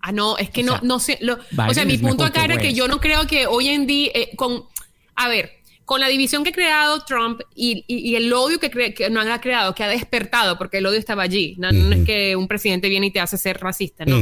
[0.00, 1.18] Ah, no, es que O no, sea, no sé.
[1.20, 1.38] lo-
[1.68, 4.30] o sea, mi punto acá era que yo no creo que hoy en día, eh,
[4.36, 4.64] con,
[5.16, 5.50] a ver,
[5.88, 8.68] con la división que ha creado Trump y, y- y el odio que,
[9.10, 11.54] no ha creado, que ha despertado, porque el odio estaba allí.
[11.56, 14.18] No, no es que un presidente viene y te hace ser racista, ¿no?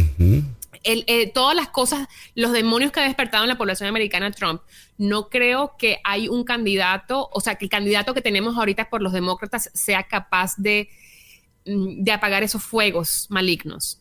[0.84, 4.62] El- eh, todas las cosas, los demonios que ha despertado en la población americana Trump,
[4.96, 9.02] no creo que hay un candidato, o sea, que el candidato que tenemos ahorita por
[9.02, 10.88] los demócratas sea capaz de,
[11.66, 13.98] mm, de apagar esos fuegos malignos.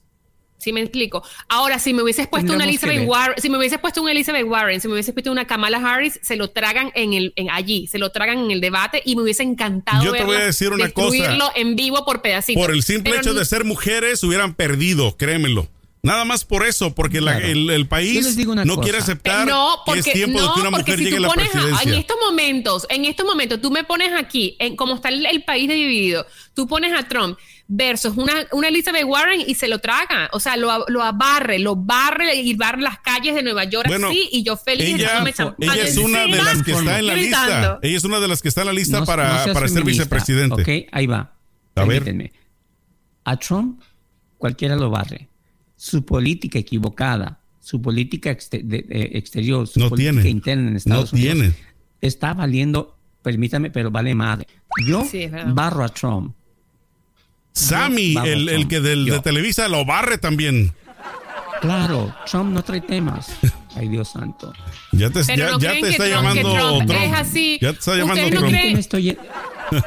[0.57, 1.21] ¿Sí me explico?
[1.49, 3.07] Ahora, si me hubieses puesto una Elizabeth.
[3.07, 6.19] Warren, si me hubieses puesto una Elizabeth Warren, si me hubieses puesto una Kamala Harris,
[6.23, 9.21] se lo tragan en el, en allí, se lo tragan en el debate y me
[9.23, 11.11] hubiese encantado Yo te voy a verlas decir una cosa.
[11.11, 12.61] destruirlo en vivo por pedacitos.
[12.65, 15.67] Por el simple Pero hecho no- de ser mujeres hubieran perdido, créemelo.
[16.05, 18.81] Nada más por eso, porque la- el, país no cosa.
[18.81, 21.03] quiere aceptar Eh, no, porque, que es tiempo de no, que una porque mujer si
[21.05, 21.91] llegue a la pones a- presidencia.
[21.91, 25.43] en estos momentos, en estos momentos, tú me pones aquí, en como está el, el
[25.43, 27.37] país dividido, tú pones a Trump
[27.67, 31.75] versus una, una Elizabeth Warren y se lo traga, o sea, lo, lo abarre, lo
[31.75, 35.23] barre y barre las calles de Nueva York Bueno, así y yo feliz ella,
[35.59, 37.79] ella es una de las que está en la lista.
[37.81, 39.83] Ella es una de las que está en la lista No- para, no para ser
[39.83, 40.61] vicepresidente.
[40.61, 41.33] Ok, ahí va.
[41.75, 42.31] A ver.
[43.23, 43.81] A Trump
[44.37, 45.27] cualquiera lo barre.
[45.87, 50.29] Su política equivocada, su política de- exterior, su No política tiene.
[50.29, 51.55] interna en Estados No Unidos tiene.
[52.01, 54.47] está valiendo, permítame, pero vale madre.
[54.87, 56.33] Yo Sí, barro a Trump.
[57.53, 59.19] Sammy, el, el que del, de.
[59.19, 60.73] Televisa lo barre también.
[61.61, 63.27] Claro, Trump no trae temas.
[63.75, 64.53] Ay, Dios santo.
[64.91, 67.01] Ya te, Pero ya, no ya creen te que está Trump- llamando Trump Trump.
[67.03, 67.59] es así.
[67.61, 68.79] Ya te está llamando ¿Ustedes no Trump.
[68.79, 69.17] Estoy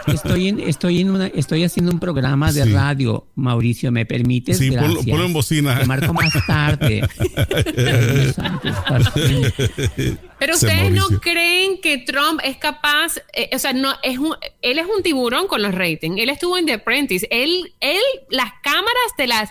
[0.06, 2.72] estoy en, estoy en una, estoy haciendo un programa de Sí.
[2.72, 4.58] radio, Mauricio, ¿me permites?
[4.58, 5.06] Sí, ponlo- Gracias.
[5.06, 5.78] ponlo en bocina.
[5.80, 7.02] Te marco más tarde.
[10.38, 14.78] Pero ustedes no creen que Trump es capaz, eh, o sea, no es un, él
[14.78, 16.20] es un tiburón con los ratings.
[16.20, 17.26] Él estuvo en The Apprentice.
[17.30, 18.86] Él, él, las cámaras
[19.16, 19.50] de las,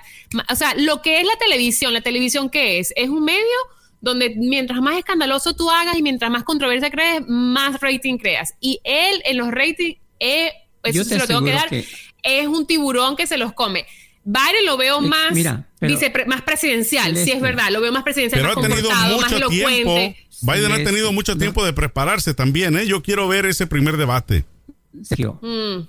[0.49, 3.41] o sea, lo que es la televisión, la televisión qué es, es un medio
[3.99, 8.53] donde mientras más escandaloso tú hagas y mientras más controversia crees, más rating creas.
[8.61, 10.51] Y él en los ratings, eh,
[10.83, 11.67] eso se lo tengo que dar,
[12.23, 13.85] es un tiburón que se los come.
[14.23, 17.91] Biden lo veo Eh, más, mira, pero- vicepre- más presidencial, sí es verdad, lo veo
[17.93, 19.69] más presidencial, Pero más ha tenido comportado, más mucho tiempo.
[19.69, 20.17] elocuente.
[20.41, 21.39] Biden ha tenido mucho No.
[21.39, 22.85] tiempo de prepararse también, ¿eh?
[22.85, 24.43] Yo quiero ver ese primer debate.
[25.03, 25.87] Sergio, Mm.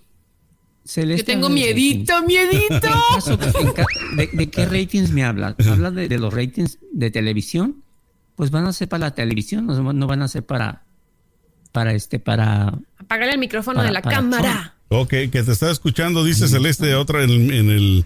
[0.85, 2.27] Celeste Yo tengo miedito, ratings.
[2.29, 2.89] miedito.
[3.15, 5.55] Caso- de qué ratings me hablas?
[5.67, 7.83] ¿Hablas de, de los ratings de televisión?
[8.37, 10.85] Pues van a ser para la televisión, no, no van a ser para,
[11.73, 12.79] para este, para...
[13.09, 14.75] Apágale el micrófono Para- de la para cámara.
[14.89, 18.05] Ok, que te está escuchando, dice Celeste, otra en, en el...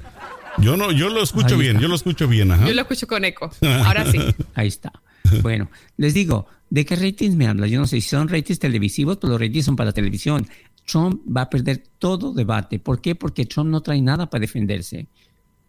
[0.59, 2.67] Yo no, yo lo escucho bien, yo lo escucho bien, ajá.
[2.67, 3.51] Yo lo escucho con eco.
[3.85, 4.19] Ahora sí.
[4.55, 4.93] Ahí está.
[5.43, 7.71] Bueno, les digo, ¿de qué ratings me hablas?
[7.71, 10.47] Yo no sé si son ratings televisivos, pero los ratings son para televisión.
[10.87, 12.79] Trump va a perder todo debate.
[12.79, 13.15] ¿Por qué?
[13.17, 15.07] Porque Trump no trae nada para defenderse.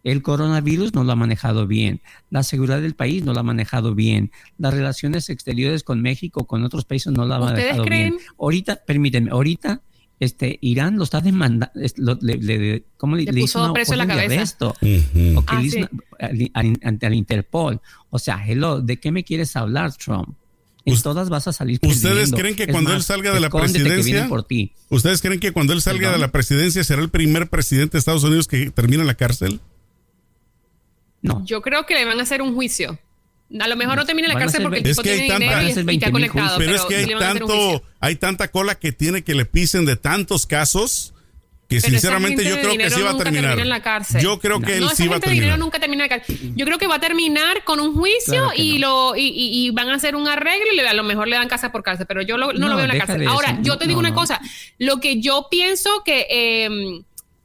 [0.04, 2.02] El coronavirus no lo ha manejado bien.
[2.30, 4.32] La seguridad del país no lo ha manejado bien.
[4.58, 8.10] Las relaciones exteriores con México, con otros países no lo ha ¿Ustedes manejado creen?
[8.12, 8.24] bien.
[8.38, 9.82] Ahorita, permítanme, ahorita
[10.20, 11.80] este, Irán lo está demandando.
[11.82, 14.34] es- lo- le- le- ¿Cómo le, Le le puso hizo una preso en la cabeza.
[14.36, 14.76] arresto?
[14.82, 15.40] Ujú.
[15.40, 15.84] o que Ah, le hizo sí.
[15.84, 17.82] una- al- al- ante el Interpol.
[18.10, 20.36] O sea, hello, ¿de qué me quieres hablar, Trump?
[20.86, 23.50] En todas vas a salir ¿Ustedes creen que Es cuando más, él salga de la
[23.50, 24.74] presidencia- vienen por ti.
[24.90, 26.14] ¿Ustedes creen que cuando él salga Perdón.
[26.16, 29.62] de la presidencia será el primer presidente de Estados Unidos que termina en la cárcel?
[31.24, 31.44] No.
[31.46, 33.00] Yo creo que le van a hacer un juicio.
[33.60, 35.46] A lo mejor no termina en la cárcel porque el tipo que hay tiene tanta-
[35.60, 36.58] dinero y, ser y 20,000 está conectado.
[36.60, 39.96] Pero, Pero, es que hay tanto, hay tanta cola que tiene que le pisen de
[39.96, 41.14] tantos casos
[41.70, 43.44] que Pero sinceramente yo creo que sí va a terminar.
[43.52, 44.22] termina en la cárcel.
[44.22, 45.58] Yo creo que él no, sí va a terminar.
[45.60, 46.54] nunca termina en la cárcel.
[46.56, 49.12] Yo creo que va a terminar con un juicio Claro y no.
[49.12, 51.36] lo y, y- y van a hacer un arreglo y le- a lo mejor le
[51.36, 53.28] dan casa por cárcel, pero yo lo- no, No, lo veo en la cárcel.
[53.28, 54.16] Ahora, yo te digo no, una no.
[54.16, 54.42] cosa,
[54.80, 56.70] lo que yo pienso que eh,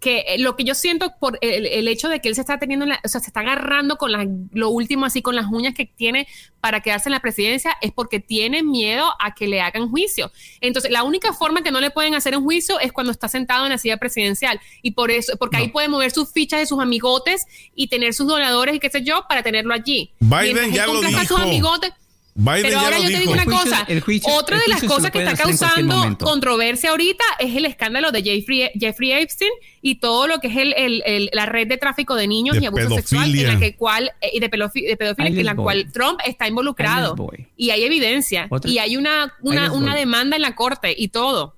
[0.01, 2.59] que eh, lo que yo siento por el, el hecho de que él se está
[2.59, 5.47] teniendo, en la- o sea, se está agarrando con la- lo último así con las
[5.51, 6.29] uñas que tiene
[6.61, 10.31] para quedarse en la presidencia es porque tiene miedo a que le hagan juicio.
[10.61, 13.65] Entonces, la única forma que no le pueden hacer un juicio es cuando está sentado
[13.67, 16.81] en la silla presidencial y por eso, porque ahí puede mover sus fichas de sus
[16.81, 20.13] amigotes y tener sus donadores y qué sé yo para tenerlo allí.
[20.21, 21.49] Biden Mientras ya lo conquista a sus dijo.
[21.49, 21.93] amigotes,
[22.41, 23.85] Biden pero ahora yo te digo una El juicio- cosa.
[23.89, 28.23] el juicio- Otra de las cosas que está causando controversia ahorita es el escándalo de
[28.23, 29.51] Jeffrey, Jeffrey Epstein
[29.83, 32.63] y todo lo que es el, el- el- la red de tráfico de niños De
[32.63, 33.53] y abuso sexual en pedofilia.
[33.55, 37.17] la que cual eh, y de, pedofi- de pedofilia en la cual Trump está involucrado
[37.57, 41.57] y hay evidencia Otra- y hay una una, una demanda en la corte y todo.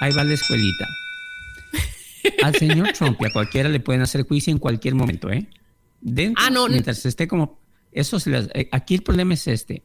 [0.00, 0.86] Ahí va la escuelita.
[2.44, 5.46] Al señor Trump y a cualquiera le pueden hacer juicio en cualquier momento, ¿eh?
[6.00, 7.57] Dentro, Ah, no, mientras esté como...
[7.98, 9.82] Eso se les- eh, aquí el problema es este,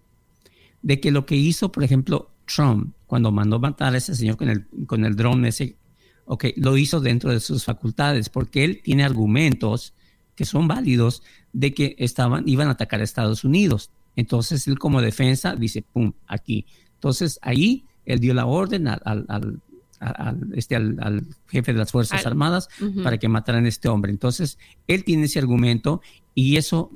[0.82, 4.50] de que lo que hizo, por ejemplo, Trump, cuando mandó matar a ese señor con
[4.50, 5.78] el, con el drone ese,
[6.26, 9.94] ok, lo hizo dentro de sus facultades, porque él tiene argumentos
[10.36, 11.24] que son válidos
[11.54, 13.92] de que estaban, iban a atacar a Estados Unidos.
[14.16, 16.66] Entonces él como defensa dice, pum, aquí.
[16.96, 19.60] Entonces ahí él dio la orden al, al- al-
[20.00, 22.68] al- este, al, jefe de las Fuerzas Armadas
[23.04, 24.12] para que mataran a este hombre.
[24.12, 26.02] Entonces él tiene ese argumento
[26.36, 26.92] y eso,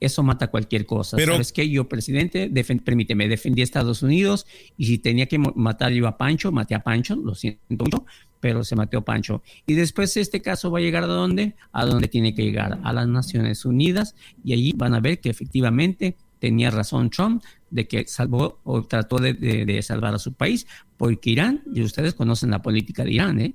[0.00, 1.16] eso mata cualquier cosa.
[1.16, 1.68] Pero- ¿Sabes qué?
[1.68, 6.16] Yo, presidente, defen- permíteme, defendí a Estados Unidos y si tenía que matar yo a
[6.16, 8.06] Pancho, maté a Pancho, lo siento mucho,
[8.40, 9.42] pero se mató Pancho.
[9.66, 11.54] Y después este caso va a llegar a dónde?
[11.72, 15.28] A donde tiene que llegar, a las Naciones Unidas y allí van a ver que
[15.30, 20.32] efectivamente tenía razón Trump de que salvó o trató de, de- de salvar a su
[20.32, 23.54] país, porque Irán, y ustedes conocen la política de Irán, ¿eh?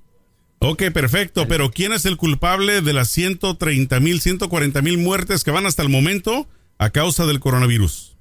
[0.67, 5.51] Ok, perfecto, pero ¿quién es el culpable de las 130 mil, 140 mil muertes que
[5.51, 6.47] van hasta el momento
[6.79, 8.17] a causa del coronavirus?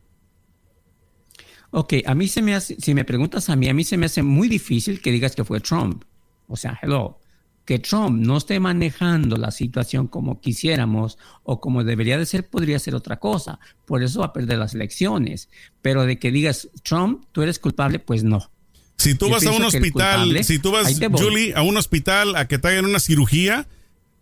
[1.70, 4.06] Ok, a mí se me hace, si me preguntas a mí, a mí se me
[4.06, 6.04] hace muy difícil que digas que fue Trump.
[6.46, 7.18] O sea, hello,
[7.64, 12.78] que Trump no esté manejando la situación como quisiéramos o como debería de ser, podría
[12.78, 13.58] ser otra cosa.
[13.86, 15.48] Por eso va a perder las elecciones.
[15.80, 18.50] Pero de que digas, Trump, tú eres culpable, pues no.
[18.96, 20.98] Si tú Yo vas a un hospital, si tú vas.
[21.12, 23.66] Julie, a un hospital a que te hagan una cirugía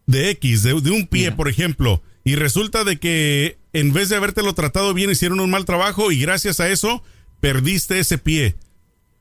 [0.06, 1.37] de X, de, de un pie, Mira.
[1.37, 5.64] por ejemplo, y resulta de que en vez de habértelo tratado bien, hicieron un mal
[5.64, 7.02] trabajo y gracias a eso
[7.40, 8.56] perdiste ese pie.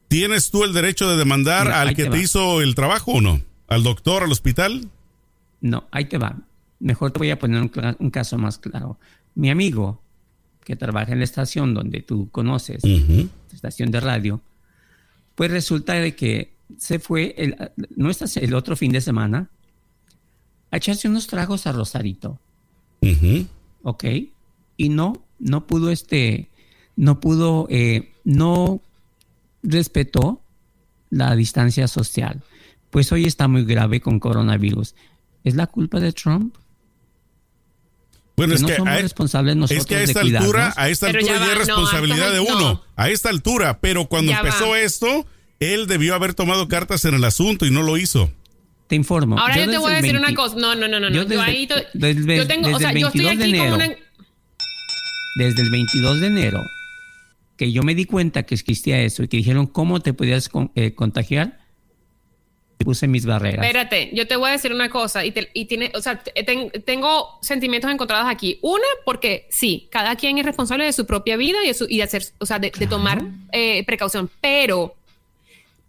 [0.08, 3.42] ¿Tienes tú el derecho de demandar Mira, al que te hizo el trabajo o no?
[3.68, 4.90] ¿Al doctor, al hospital?
[5.62, 6.36] No, ahí te va.
[6.80, 9.00] Mejor te voy a poner un, caso más claro.
[9.36, 10.02] Mi amigo,
[10.66, 13.30] que trabaja en la estación donde tú conoces, Ujú.
[13.54, 14.42] estación de radio,
[15.36, 17.56] pues resulta de que se fue el,
[17.96, 19.50] no estás el otro fin de semana
[20.72, 22.40] a echarse unos tragos a Rosarito,
[23.02, 23.48] Ujú.
[23.84, 24.06] ¿ok?
[24.78, 26.50] Y no, no pudo este,
[26.96, 28.82] no pudo, eh, no
[29.64, 30.42] respetó
[31.10, 32.44] la distancia social.
[32.90, 34.96] Pues hoy está muy grave con coronavirus.
[35.44, 36.56] ¿Es la culpa de Trump?
[38.38, 40.42] Bueno, Que es no que somos a, responsables nosotros es que a de esta altura,
[40.46, 40.78] cuidarnos.
[40.78, 42.60] a esta Pero altura ya ya, va, es no, responsabilidad de uno.
[42.60, 42.84] no.
[42.96, 44.80] A esta altura, pero cuando Ya empezó va.
[44.80, 45.26] esto,
[45.60, 48.32] él debió haber tomado cartas en el asunto y no lo hizo.
[48.88, 49.38] Te informo.
[49.40, 50.56] Ahora yo, te desde voy a el decir 20 una cosa.
[50.58, 51.08] No, no, no, no.
[51.10, 53.38] Yo Yo, desde- ahí to- desde- yo tengo, o desde sea, el yo estoy 22
[53.38, 53.76] de aquí con enero.
[53.76, 53.96] una.
[55.38, 56.62] desde el 22 de enero
[57.58, 60.72] que yo me di cuenta que existía eso y que dijeron cómo te podías con-
[60.76, 61.60] eh, contagiar,
[62.84, 63.66] puse mis barreras.
[63.66, 66.44] Espérate, yo te voy a decir una cosa y, te- y tiene, o sea, te-
[66.44, 68.60] ten- tengo sentimientos encontrados aquí.
[68.62, 71.98] Una, porque sí, cada quien es responsable de su propia vida y de, su- y
[71.98, 74.96] de hacer, o sea, de, de tomar eh, precaución, pero,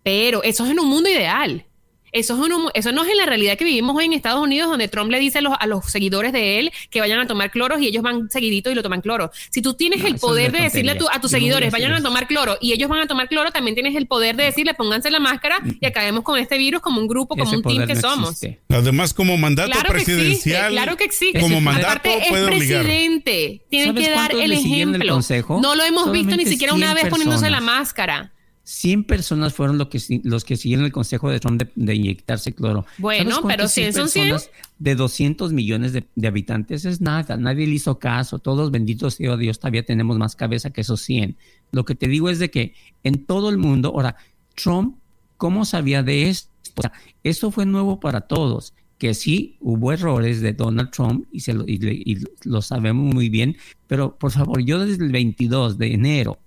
[0.02, 1.64] pero eso es en un mundo ideal.
[2.12, 4.68] Eso, es un- eso no es en la realidad que vivimos hoy en Estados Unidos,
[4.68, 7.50] donde Trump le dice a los, a los seguidores de él que vayan a tomar
[7.50, 9.30] cloros y ellos van seguidito y lo toman cloro.
[9.50, 11.40] Si tú tienes No, el poder de de decirle a, tu- a tus no a
[11.40, 14.36] seguidores, vayan a tomar cloro y ellos van a tomar cloro, también tienes el poder
[14.36, 17.56] de decirle, pónganse la máscara y acabemos con este virus como un grupo, como Ese
[17.56, 18.30] un team que no somos.
[18.32, 18.60] existe.
[18.68, 21.40] Además, como mandato Claro que existe, presidencial, claro que existe.
[21.40, 22.82] como mandato Aparte, es puede obligar.
[22.84, 23.62] presidente.
[23.70, 25.14] Tiene ¿Sabes que dar el el ejemplo.
[25.14, 25.60] consejo?
[25.62, 28.32] No lo hemos visto ni siquiera una 100 vez poniéndose la máscara.
[28.64, 31.94] 100 personas fueron lo que, si- los que siguieron el consejo de Trump de, de
[31.96, 32.86] inyectarse cloro.
[32.98, 34.28] Bueno, ¿Sabes pero 100 son 100?
[34.30, 38.38] personas De 200 millones de, de habitantes es nada, nadie le hizo caso.
[38.38, 41.36] Todos benditos sea Dios, todavía tenemos más cabeza que esos 100.
[41.72, 44.16] Lo que te digo es de que en todo el mundo, ahora,
[44.54, 44.96] Trump,
[45.36, 46.50] ¿cómo sabía de esto?
[46.76, 46.92] O sea,
[47.24, 48.74] eso fue nuevo para todos.
[48.98, 53.56] Que sí hubo errores de Donald Trump y, se lo, y lo sabemos muy bien,
[53.88, 56.38] pero por favor, yo desde el 22 de enero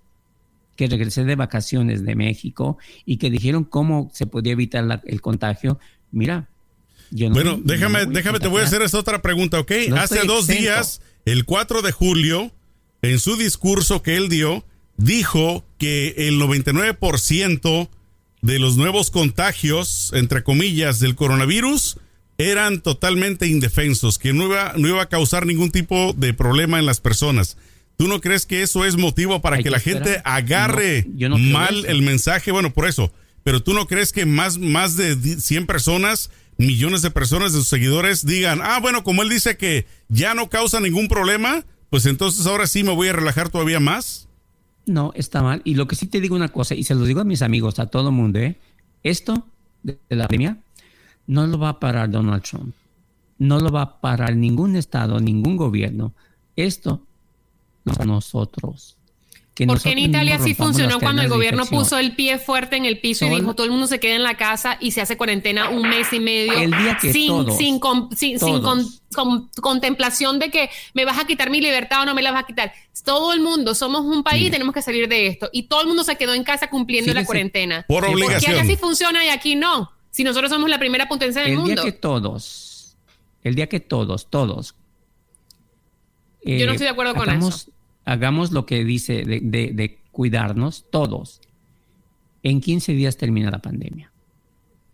[0.76, 5.20] que regresé de vacaciones de México y que dijeron cómo se podía evitar la- el
[5.20, 5.78] contagio,
[6.12, 6.48] mira,
[7.10, 9.72] yo no- Bueno, no déjame, voy déjame, te voy a hacer esta otra pregunta, ¿ok?
[9.88, 10.62] No Hace dos exento.
[10.62, 12.52] días, el 4 de julio,
[13.02, 14.64] en su discurso que él dio,
[14.96, 17.88] dijo que el 99%
[18.42, 21.98] de los nuevos contagios, entre comillas, del coronavirus
[22.38, 26.86] eran totalmente indefensos, que no iba, no iba a causar ningún tipo de problema en
[26.86, 27.56] las personas.
[27.96, 30.04] ¿Tú no crees que eso es motivo para que que la esperar.
[30.04, 31.86] gente agarre No, yo no creo mal eso.
[31.88, 32.52] el mensaje?
[32.52, 33.10] Bueno, por eso.
[33.42, 37.58] Pero tú no crees que más, más de di- 100 personas, millones de personas de
[37.60, 42.04] sus seguidores digan, ah, bueno, como él dice que ya no causa ningún problema, pues
[42.06, 44.28] entonces ahora sí me voy a relajar todavía más.
[44.84, 45.62] No, está mal.
[45.64, 47.78] Y lo que sí te digo una cosa, y se lo digo a mis amigos,
[47.78, 48.56] a todo el mundo, ¿eh?
[49.02, 49.46] Esto
[49.82, 50.58] de la pandemia
[51.26, 52.74] no lo va a parar Donald Trump.
[53.38, 56.14] No lo va a parar ningún estado, ningún gobierno.
[56.56, 57.05] Esto
[58.04, 58.96] nosotros.
[59.54, 62.84] que ¿Por qué en Italia sí funcionó cuando el gobierno puso el pie fuerte en
[62.84, 65.16] el piso y dijo todo el mundo se queda en la casa y se hace
[65.16, 68.82] cuarentena un mes y medio El día que sin, todos, sin, con- sin, sin con-
[68.82, 69.00] todos.
[69.14, 72.42] con- contemplación de que me vas a quitar mi libertad o no me la vas
[72.42, 72.70] a quitar.
[73.02, 74.50] Todo el mundo, somos un país, Mire.
[74.52, 75.48] tenemos que salir de esto.
[75.52, 77.84] Y todo el mundo se quedó en casa cumpliendo la cuarentena.
[77.88, 78.56] Por ¿Por qué obligación.
[78.56, 79.90] acá sí funciona y aquí no?
[80.10, 81.82] Si nosotros somos la primera potencia del el día mundo.
[81.82, 82.94] que todos,
[83.42, 84.74] el día que todos, todos.
[86.44, 87.70] Yo no eh, estoy de acuerdo con eso.
[88.06, 91.40] Hagamos lo que dice de, de- de cuidarnos todos.
[92.42, 94.10] En 15 días termina la pandemia.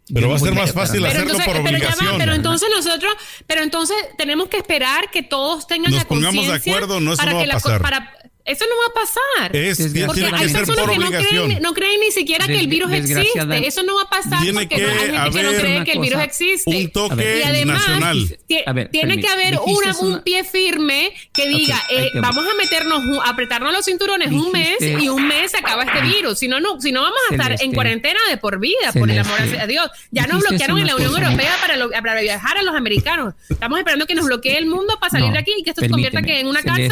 [0.09, 2.19] Pero Yo va a ser más fácil pero hacerlo entonces, por pero ya va, obligación.
[2.19, 3.13] pero entonces nosotros,
[3.47, 7.13] pero entonces tenemos que esperar que todos tengan Nos la pongamos de conciencia acuerdo, no,
[7.13, 7.81] eso para no va que a pasar.
[7.83, 8.13] para-
[8.45, 9.57] eso no va a pasar.
[9.57, 12.47] Es, porque tiene hay que ser personas por que no creen, no creen ni siquiera
[12.47, 13.66] que el virus existe.
[13.66, 15.93] Eso no va a pasar Tiene porque que no hay gente que no cree que
[15.93, 16.70] el virus existe.
[16.70, 17.38] un A toque.
[17.40, 18.38] Y además, nacional.
[18.74, 23.20] ver, tiene que haber una, un pie firme que diga, eh, vamos a meternos, un-
[23.24, 26.38] a apretarnos los cinturones un mes y un mes se acaba este virus.
[26.38, 29.18] Si no, no, si no vamos a estar en cuarentena de por vida, por el
[29.18, 29.90] amor a Dios.
[30.11, 33.34] Ya nos bloquearon en la Unión cosa Europea para, lo- para viajar a los americanos.
[33.49, 35.82] Estamos esperando que nos bloquee el mundo para salir No, de aquí y que esto
[35.82, 36.90] se convierta en una cárcel.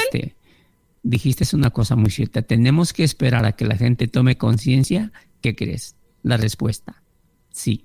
[1.03, 2.43] Dijiste una cosa muy cierta.
[2.43, 5.13] Tenemos que esperar a que la gente tome conciencia.
[5.41, 5.97] ¿Qué crees?
[6.23, 7.03] La respuesta.
[7.53, 7.85] Sí.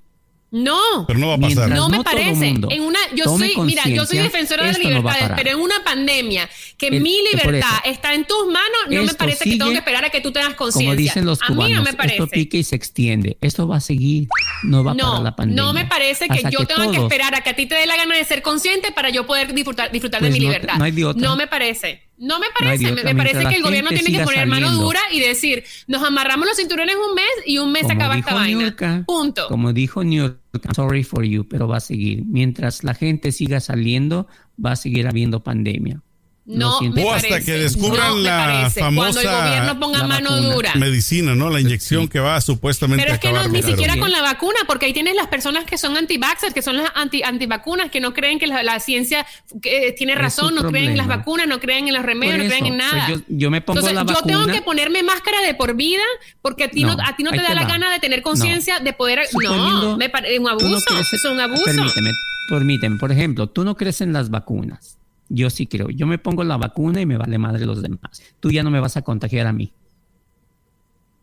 [0.52, 1.06] No.
[1.08, 1.56] Pero no va a pasar.
[1.68, 2.34] Mientras No me no todo parece.
[2.52, 5.38] mundo En una, yo soy, mira, yo soy defensora de las no libertades, parar.
[5.38, 6.48] pero en una pandemia
[6.78, 9.80] que El- mi libertad está en tus manos, no me parece que tengo sigue que
[9.80, 10.92] esperar a que tú tengas conciencia.
[10.92, 12.16] Como dicen los a mí cubanos, no me parece.
[12.16, 13.38] esto pica y se extiende.
[13.42, 14.30] Esto va a seguir.
[14.64, 15.62] No va a parar No, la pandemia.
[15.64, 17.76] no me parece que Hasta yo tenga que todos- esperar a que a ti te
[17.76, 20.52] dé la gana de ser consciente para yo poder disfrutar, disfrutar de Pues mi no
[20.52, 20.78] te- libertad.
[20.78, 21.22] no hay de otra.
[21.22, 22.04] No me parece.
[22.18, 22.92] No me parece.
[22.92, 26.58] me, parece que el gobierno tiene que poner mano dura y decir, nos amarramos los
[26.58, 29.04] cinturones un mes y un mes Como acaba esta vaina.
[29.06, 29.48] Punto.
[29.48, 30.38] Como dijo New
[30.74, 32.24] sorry for you, pero va a seguir.
[32.26, 34.28] Mientras la gente siga saliendo,
[34.64, 36.02] va a seguir habiendo pandemia.
[36.48, 37.46] No me O hasta parece.
[37.52, 40.54] que descubran No la famosa- Cuando el gobierno ponga mano vacuna.
[40.54, 40.76] dura.
[40.76, 41.50] Medicina, ¿no?
[41.50, 44.60] La inyección que va supuestamente Pero a es que no, ni siquiera con la vacuna,
[44.68, 48.14] porque ahí tienes las personas que son anti-vaxxers, que son las anti antivacunas, que no
[48.14, 49.26] creen que la, la ciencia
[49.64, 52.46] eh, tiene Es razón, no creen en las vacunas, no creen en los remedios, no
[52.46, 53.08] creen en pues nada.
[53.10, 56.04] yo- yo me pongo Entonces, la yo tengo que ponerme máscara de por vida,
[56.44, 57.68] porque a ti no, No, a ti no te da te la va.
[57.70, 59.26] gana de tener conciencia de poder.
[59.32, 60.78] Suponiendo- no, me parece un abuso.
[61.00, 61.64] es un abuso.
[61.66, 62.12] Permíteme,
[62.50, 62.98] permíteme.
[63.00, 65.00] Por ejemplo, tú no crees en las vacunas.
[65.30, 65.90] Yo sí creo.
[65.90, 68.22] Yo me pongo la vacuna y me vale madre los demás.
[68.40, 69.74] Tú ya no me vas a contagiar a mí.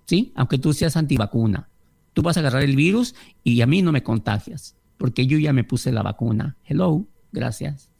[0.06, 0.32] ¿Sí?
[0.34, 1.68] Aunque tú seas antivacuna.
[2.12, 4.76] Tú vas a agarrar el virus y a mí no me contagias.
[4.98, 6.56] Porque yo ya me puse la vacuna.
[6.64, 7.06] Hello.
[7.32, 7.90] Gracias.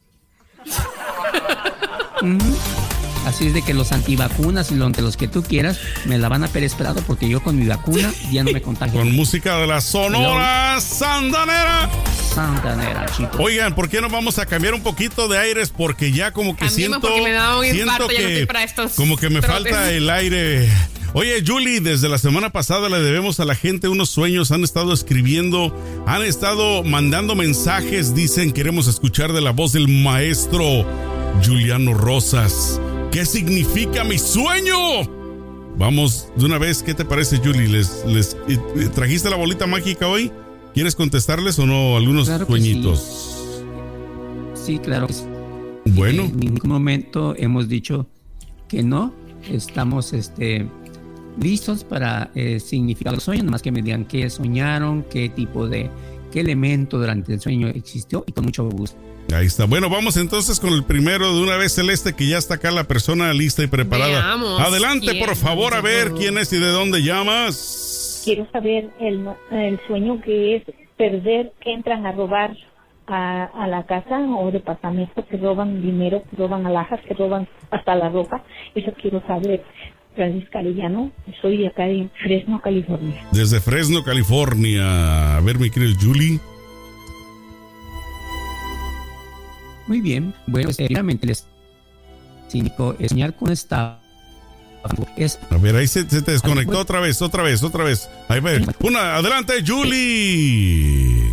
[2.22, 2.81] Ujú.
[3.26, 6.44] Así es de que los antivacunas y los, los que tú quieras me la van
[6.44, 8.98] a Prado porque yo con mi vacuna ya no me contagio.
[8.98, 11.90] Con música de la Sonora Sandanera.
[12.34, 13.38] Santanera, chicos.
[13.38, 15.72] Oigan, ¿por qué no vamos a cambiar un poquito de aires?
[15.76, 18.32] Porque ya como que Cambiemos siento, porque me da un siento infarto, ya no que
[18.32, 19.72] estoy para estos como que me trotes.
[19.72, 20.68] falta el aire.
[21.14, 24.50] Oye, Julie, desde la semana pasada le debemos a la gente unos sueños.
[24.50, 28.14] Han estado escribiendo, han estado mandando mensajes.
[28.14, 30.86] Dicen, queremos escuchar de la voz del maestro
[31.44, 32.80] Juliano Rosas.
[33.12, 35.02] ¿Qué significa mi sueño?
[35.76, 37.68] Vamos, de una vez, ¿qué te parece, Julie?
[37.68, 40.32] ¿Les, les eh, eh, trajiste la bolita mágica hoy?
[40.72, 43.52] ¿Quieres contestarles o no algunos Claro sueñitos?
[44.54, 45.24] Sí, claro que sí.
[45.84, 48.06] Bueno, En ningún momento hemos dicho
[48.66, 49.12] que no.
[49.50, 50.66] Estamos este,
[51.38, 55.90] listos para eh, significar los sueños, nomás que me digan qué soñaron, qué tipo de,
[56.30, 58.96] qué elemento durante el sueño existió y con mucho gusto.
[59.34, 59.64] Ahí está.
[59.66, 62.84] Bueno, vamos entonces con el primero de una vez, Celeste, que ya está acá la
[62.84, 64.10] persona lista y preparada.
[64.10, 68.22] Veamos Adelante, quién por favor, a ver quién es y de dónde llamas.
[68.24, 70.62] Quiero saber el, el sueño que es
[70.96, 72.56] perder, que entran a robar
[73.06, 77.94] a, a la casa o departamento, que roban dinero, que roban alhajas, que roban hasta
[77.94, 78.44] la ropa.
[78.74, 79.64] Eso quiero saber.
[80.14, 81.10] Francisca Arellano,
[81.40, 83.26] soy de acá de Fresno, California.
[83.32, 85.38] Desde Fresno, California.
[85.38, 86.38] A ver, mi querido Julie.
[89.86, 90.34] Muy bien.
[90.46, 91.46] Bueno, pues, primeramente les
[92.48, 93.98] cínico es soñar con esta
[95.16, 98.08] es A ver, ahí se, se te desconectó otra vez, otra vez, otra vez.
[98.28, 98.64] Ahí ver.
[98.80, 101.30] Una, adelante, Julie.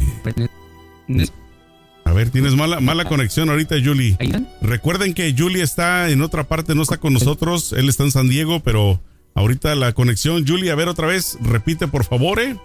[2.06, 4.18] A ver, tienes mala, mala conexión ahorita, Julie.
[4.62, 7.74] Recuerden que Julie está en otra parte, no está con nosotros.
[7.74, 9.02] Él está en San Diego, pero
[9.36, 10.48] ahorita la conexión.
[10.48, 12.56] Julie, a ver otra vez, repite por favor, ¿eh?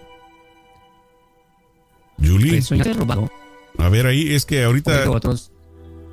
[2.19, 3.31] Julie, El sueño es robado.
[3.79, 5.51] a ver ahí, es que ahorita, Otros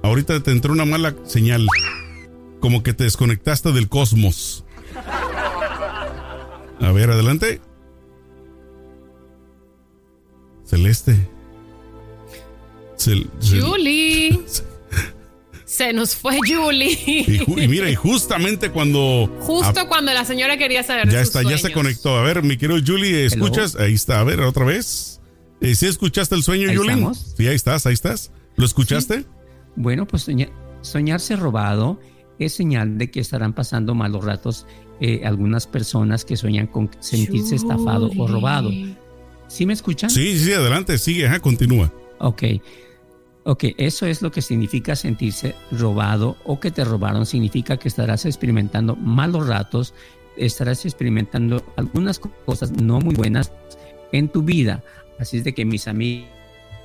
[0.04, 1.66] ahorita te entró una mala señal.
[2.60, 4.64] Como que te desconectaste del cosmos.
[6.80, 7.60] A ver, adelante.
[10.66, 11.28] Celeste.
[12.98, 14.40] Cel- Cel- Julie.
[15.66, 16.92] Se nos fue Julie.
[17.58, 19.34] Y, mira, y justamente cuando...
[19.40, 22.18] Justo cuando la señora quería saber de ya sus está, ya se conectó.
[22.18, 23.76] A ver, mi querido Julie, ¿escuchas?
[23.78, 25.22] Ahí está, a ver, otra vez.
[25.62, 26.92] Eh, ¿Sí escuchaste el sueño, Ahí Julie?
[26.92, 27.34] estamos.
[27.38, 28.32] Sí, ahí estás, ahí estás.
[28.58, 29.24] ¿Lo escuchaste?
[29.76, 30.50] Bueno, pues soña-
[30.82, 32.00] soñarse robado
[32.40, 34.66] es señal de que estarán pasando malos ratos
[35.00, 38.70] eh, algunas personas que sueñan con sentirse estafado o robado.
[39.48, 40.10] ¿Sí me escuchan?
[40.10, 41.92] Sí, sí, adelante, sigue, ajá, continúa.
[42.20, 42.44] Ok.
[43.44, 47.26] Ok, eso es lo que significa sentirse robado o que te robaron.
[47.26, 49.96] Significa que estarás experimentando malos ratos,
[50.38, 53.52] estarás experimentando algunas cosas no muy buenas
[54.12, 54.84] en tu vida.
[55.20, 56.30] Así es de que mis amigos,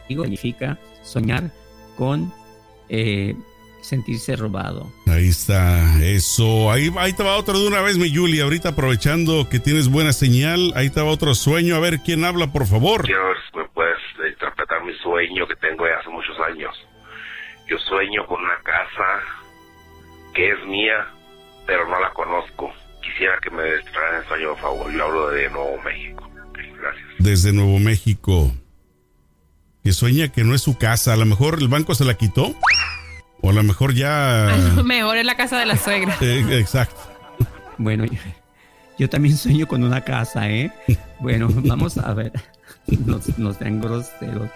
[0.09, 1.53] significa soñar
[1.99, 2.33] con
[2.89, 3.35] eh,
[3.81, 4.93] sentirse robado.
[5.07, 6.71] Ahí está, eso.
[6.71, 8.43] Ahí, ahí te va otro de una vez, mi Julie.
[8.43, 11.77] Ahorita aprovechando que tienes buena señal, ahí te va otro sueño.
[11.77, 13.05] A ver quién habla, por favor.
[13.05, 13.99] Quiero ver si me puedes
[14.31, 16.75] interpretar mi sueño que tengo de hace muchos años.
[17.69, 19.23] Yo sueño con una casa
[20.35, 21.07] que es mía,
[21.67, 22.73] pero no la conozco.
[23.03, 24.93] Quisiera que me distraran el sueño, por favor.
[24.93, 26.31] Yo hablo de Nuevo México.
[26.81, 27.07] Gracias.
[27.19, 28.53] Desde Nuevo México.
[29.87, 31.13] Que sueña que no es su casa.
[31.13, 32.57] A lo mejor el banco se la quitó.
[33.41, 34.53] O a lo mejor ya.
[34.85, 36.19] Mejor en la casa de la suegra.
[36.21, 37.01] Eh, exacto.
[37.79, 38.19] Bueno, yo,
[38.99, 40.73] yo también sueño con una casa, ¿eh?
[41.21, 42.33] Bueno, vamos a ver.
[43.37, 44.51] Nos dan groseros.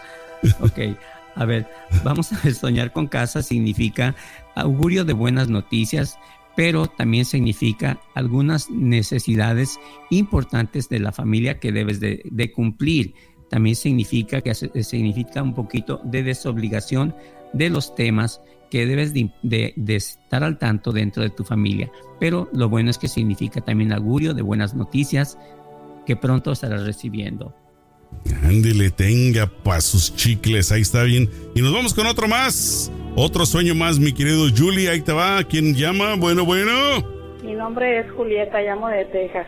[0.59, 0.99] Ok,
[1.37, 1.71] a ver,
[2.03, 4.17] vamos a ver, soñar con casa significa
[4.57, 6.19] augurio de buenas noticias,
[6.57, 9.79] pero también significa algunas necesidades
[10.11, 13.15] importantes de la familia que debes de, de cumplir.
[13.51, 17.15] También significa que hace- significa un poquito de desobligación
[17.53, 18.41] de los temas
[18.71, 21.91] que debes de, de- de estar al tanto dentro de tu familia.
[22.21, 25.37] Pero lo bueno es que significa también augurio de buenas noticias
[26.07, 27.53] que pronto estarás recibiendo.
[28.45, 30.73] Ándele, tenga pa' sus chicles.
[30.73, 31.29] Ahí está bien.
[31.55, 32.91] Y nos vamos con otro más.
[33.17, 34.89] Otro sueño más, mi querido Julie.
[34.89, 35.43] Ahí te va.
[35.45, 36.15] ¿Quién llama?
[36.17, 36.71] Bueno, bueno.
[37.45, 39.47] Mi nombre es Julieta, llamo de Texas.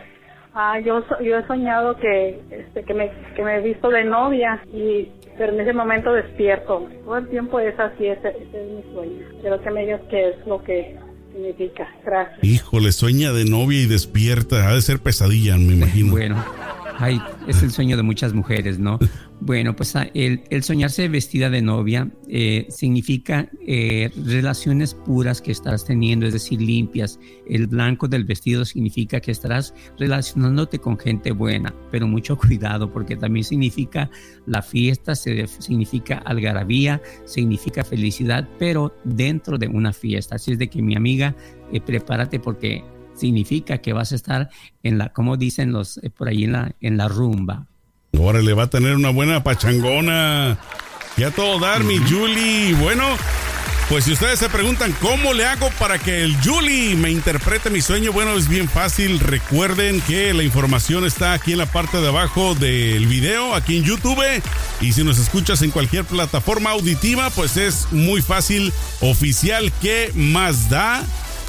[0.55, 4.61] Ah, yo, yo he soñado que, este, que, me, que me he visto de novia
[4.71, 6.87] y pero en ese momento despierto.
[7.05, 9.25] Todo el tiempo es así, ese, ese es mi sueño.
[9.41, 10.95] Quiero que me digas qué es lo que
[11.33, 11.87] significa.
[12.05, 12.43] Gracias.
[12.43, 14.69] Híjole, sueña de novia y despierta.
[14.69, 16.11] Ha de ser pesadilla, me imagino.
[16.11, 16.43] Bueno,
[16.97, 18.99] ay, es el sueño de muchas mujeres, ¿no?
[19.45, 25.83] Bueno, pues ah, el, soñarse vestida de novia eh, significa eh, relaciones puras que estarás
[25.83, 27.19] teniendo, es decir, limpias.
[27.45, 33.17] El blanco del vestido significa que estarás relacionándote con gente buena, pero mucho cuidado porque
[33.17, 34.09] también significa
[34.45, 40.35] la fiesta, significa algarabía, significa felicidad, pero dentro de una fiesta.
[40.35, 41.35] Así es de que mi amiga,
[41.73, 42.83] eh, prepárate porque
[43.15, 44.49] significa que vas a estar
[44.83, 47.67] en la, como dicen los eh, por ahí en la, en la rumba.
[48.17, 50.57] Ahora le va a tener una buena pachangona.
[51.17, 52.73] Ya todo dar, mi Julie.
[52.75, 53.03] Bueno,
[53.89, 57.81] pues si ustedes se preguntan cómo le hago para que el Julie me interprete mi
[57.81, 59.19] sueño, bueno, es bien fácil.
[59.19, 63.83] Recuerden que la información está aquí en la parte de abajo del video, aquí en
[63.83, 64.23] YouTube.
[64.81, 68.73] Y si nos escuchas en cualquier plataforma auditiva, pues es muy fácil.
[69.01, 71.03] Oficial que más da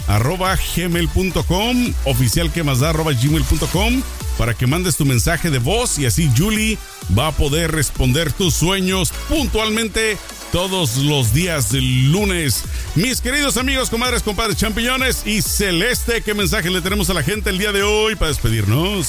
[0.06, 4.02] arroba gmail.com, oficial que más da arroba gmail.com
[4.38, 6.78] para que mandes tu mensaje de voz y así Julie
[7.16, 10.18] va a poder responder tus sueños puntualmente
[10.52, 12.62] todos los días del lunes.
[12.94, 17.50] Mis queridos amigos, comadres, compadres, champiñones y Celeste, ¿qué mensaje le tenemos a la gente
[17.50, 19.08] el día de hoy para despedirnos?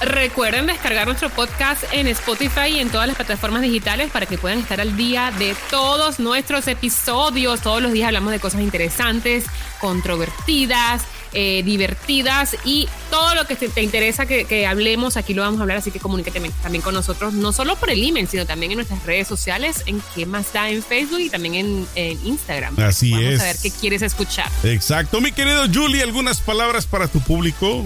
[0.00, 4.58] Recuerden descargar nuestro podcast en Spotify y en todas las plataformas digitales para que puedan
[4.58, 7.60] estar al día de todos nuestros episodios.
[7.60, 9.44] Todos los días hablamos de cosas interesantes,
[9.80, 15.42] controvertidas, eh, divertidas y todo lo que te, te interesa que, que hablemos aquí lo
[15.42, 15.78] vamos a hablar.
[15.78, 19.04] Así que comuníquete también con nosotros, no solo por el email, sino también en nuestras
[19.04, 22.78] redes sociales, en qué más da en Facebook y también en, en Instagram.
[22.80, 23.40] Así vamos es.
[23.40, 24.50] a ver qué quieres escuchar.
[24.64, 27.84] Exacto, mi querido Julie, algunas palabras para tu público.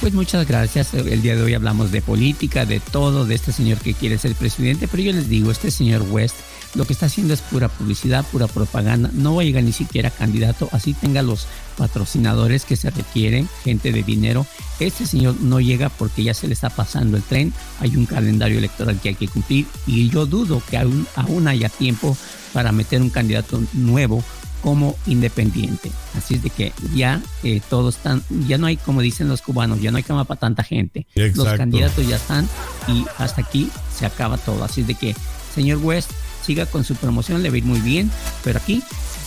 [0.00, 0.94] Pues muchas gracias.
[0.94, 4.34] El día de hoy hablamos de política, de todo, de este señor que quiere ser
[4.34, 6.36] presidente, pero yo les digo, este señor West
[6.76, 10.10] lo que está haciendo es pura publicidad, pura propaganda, no va a llegar ni siquiera
[10.10, 11.46] candidato, así tenga los
[11.78, 14.46] patrocinadores que se requieren, gente de dinero.
[14.78, 18.58] Este señor no llega porque ya se le está pasando el tren, hay un calendario
[18.58, 22.16] electoral que hay que cumplir y yo dudo que aún, aún haya tiempo
[22.52, 24.22] para meter un candidato nuevo
[24.66, 25.92] como independiente.
[26.18, 29.80] Así es de que ya eh, todos están, ya no hay, como dicen los cubanos,
[29.80, 31.06] ya no hay cama para tanta gente.
[31.14, 31.44] Exacto.
[31.44, 32.48] Los candidatos ya están
[32.88, 34.64] y hasta aquí se acaba todo.
[34.64, 35.14] Así es de que,
[35.54, 36.10] señor West,
[36.44, 38.10] siga con su promoción, le va a ir muy bien,
[38.42, 38.82] pero aquí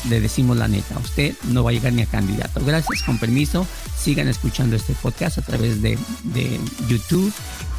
[0.10, 2.60] le decimos la neta, usted no va a llegar ni a candidato.
[2.66, 3.66] Gracias, con permiso,
[3.98, 6.60] sigan escuchando este podcast a través de, de
[6.90, 7.32] YouTube.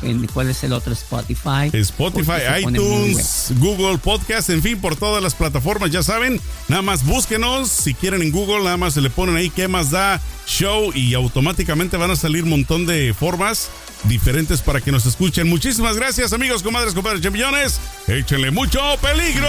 [0.02, 0.92] En, ¿Cuál es el otro?
[0.92, 1.70] Spotify.
[1.72, 6.40] Spotify, iTunes, Google Podcast, en fin, por todas las plataformas, ya saben.
[6.68, 9.90] Nada más búsquenos, si quieren en Google, nada más se le ponen ahí qué más
[9.90, 13.70] da show y automáticamente van a salir un montón de formas
[14.04, 15.48] diferentes para que nos escuchen.
[15.48, 17.80] Muchísimas gracias, amigos, comadres, compadres, champiñones.
[18.06, 19.48] Échenle mucho peligro.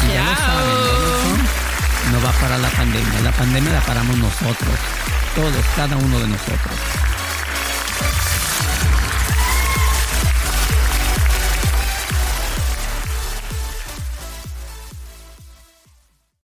[0.00, 1.70] Si ya lo saben, ¿no?
[2.12, 3.20] no va para la pandemia.
[3.22, 4.74] La pandemia la paramos nosotros.
[5.34, 7.09] Todos, cada uno de nosotros.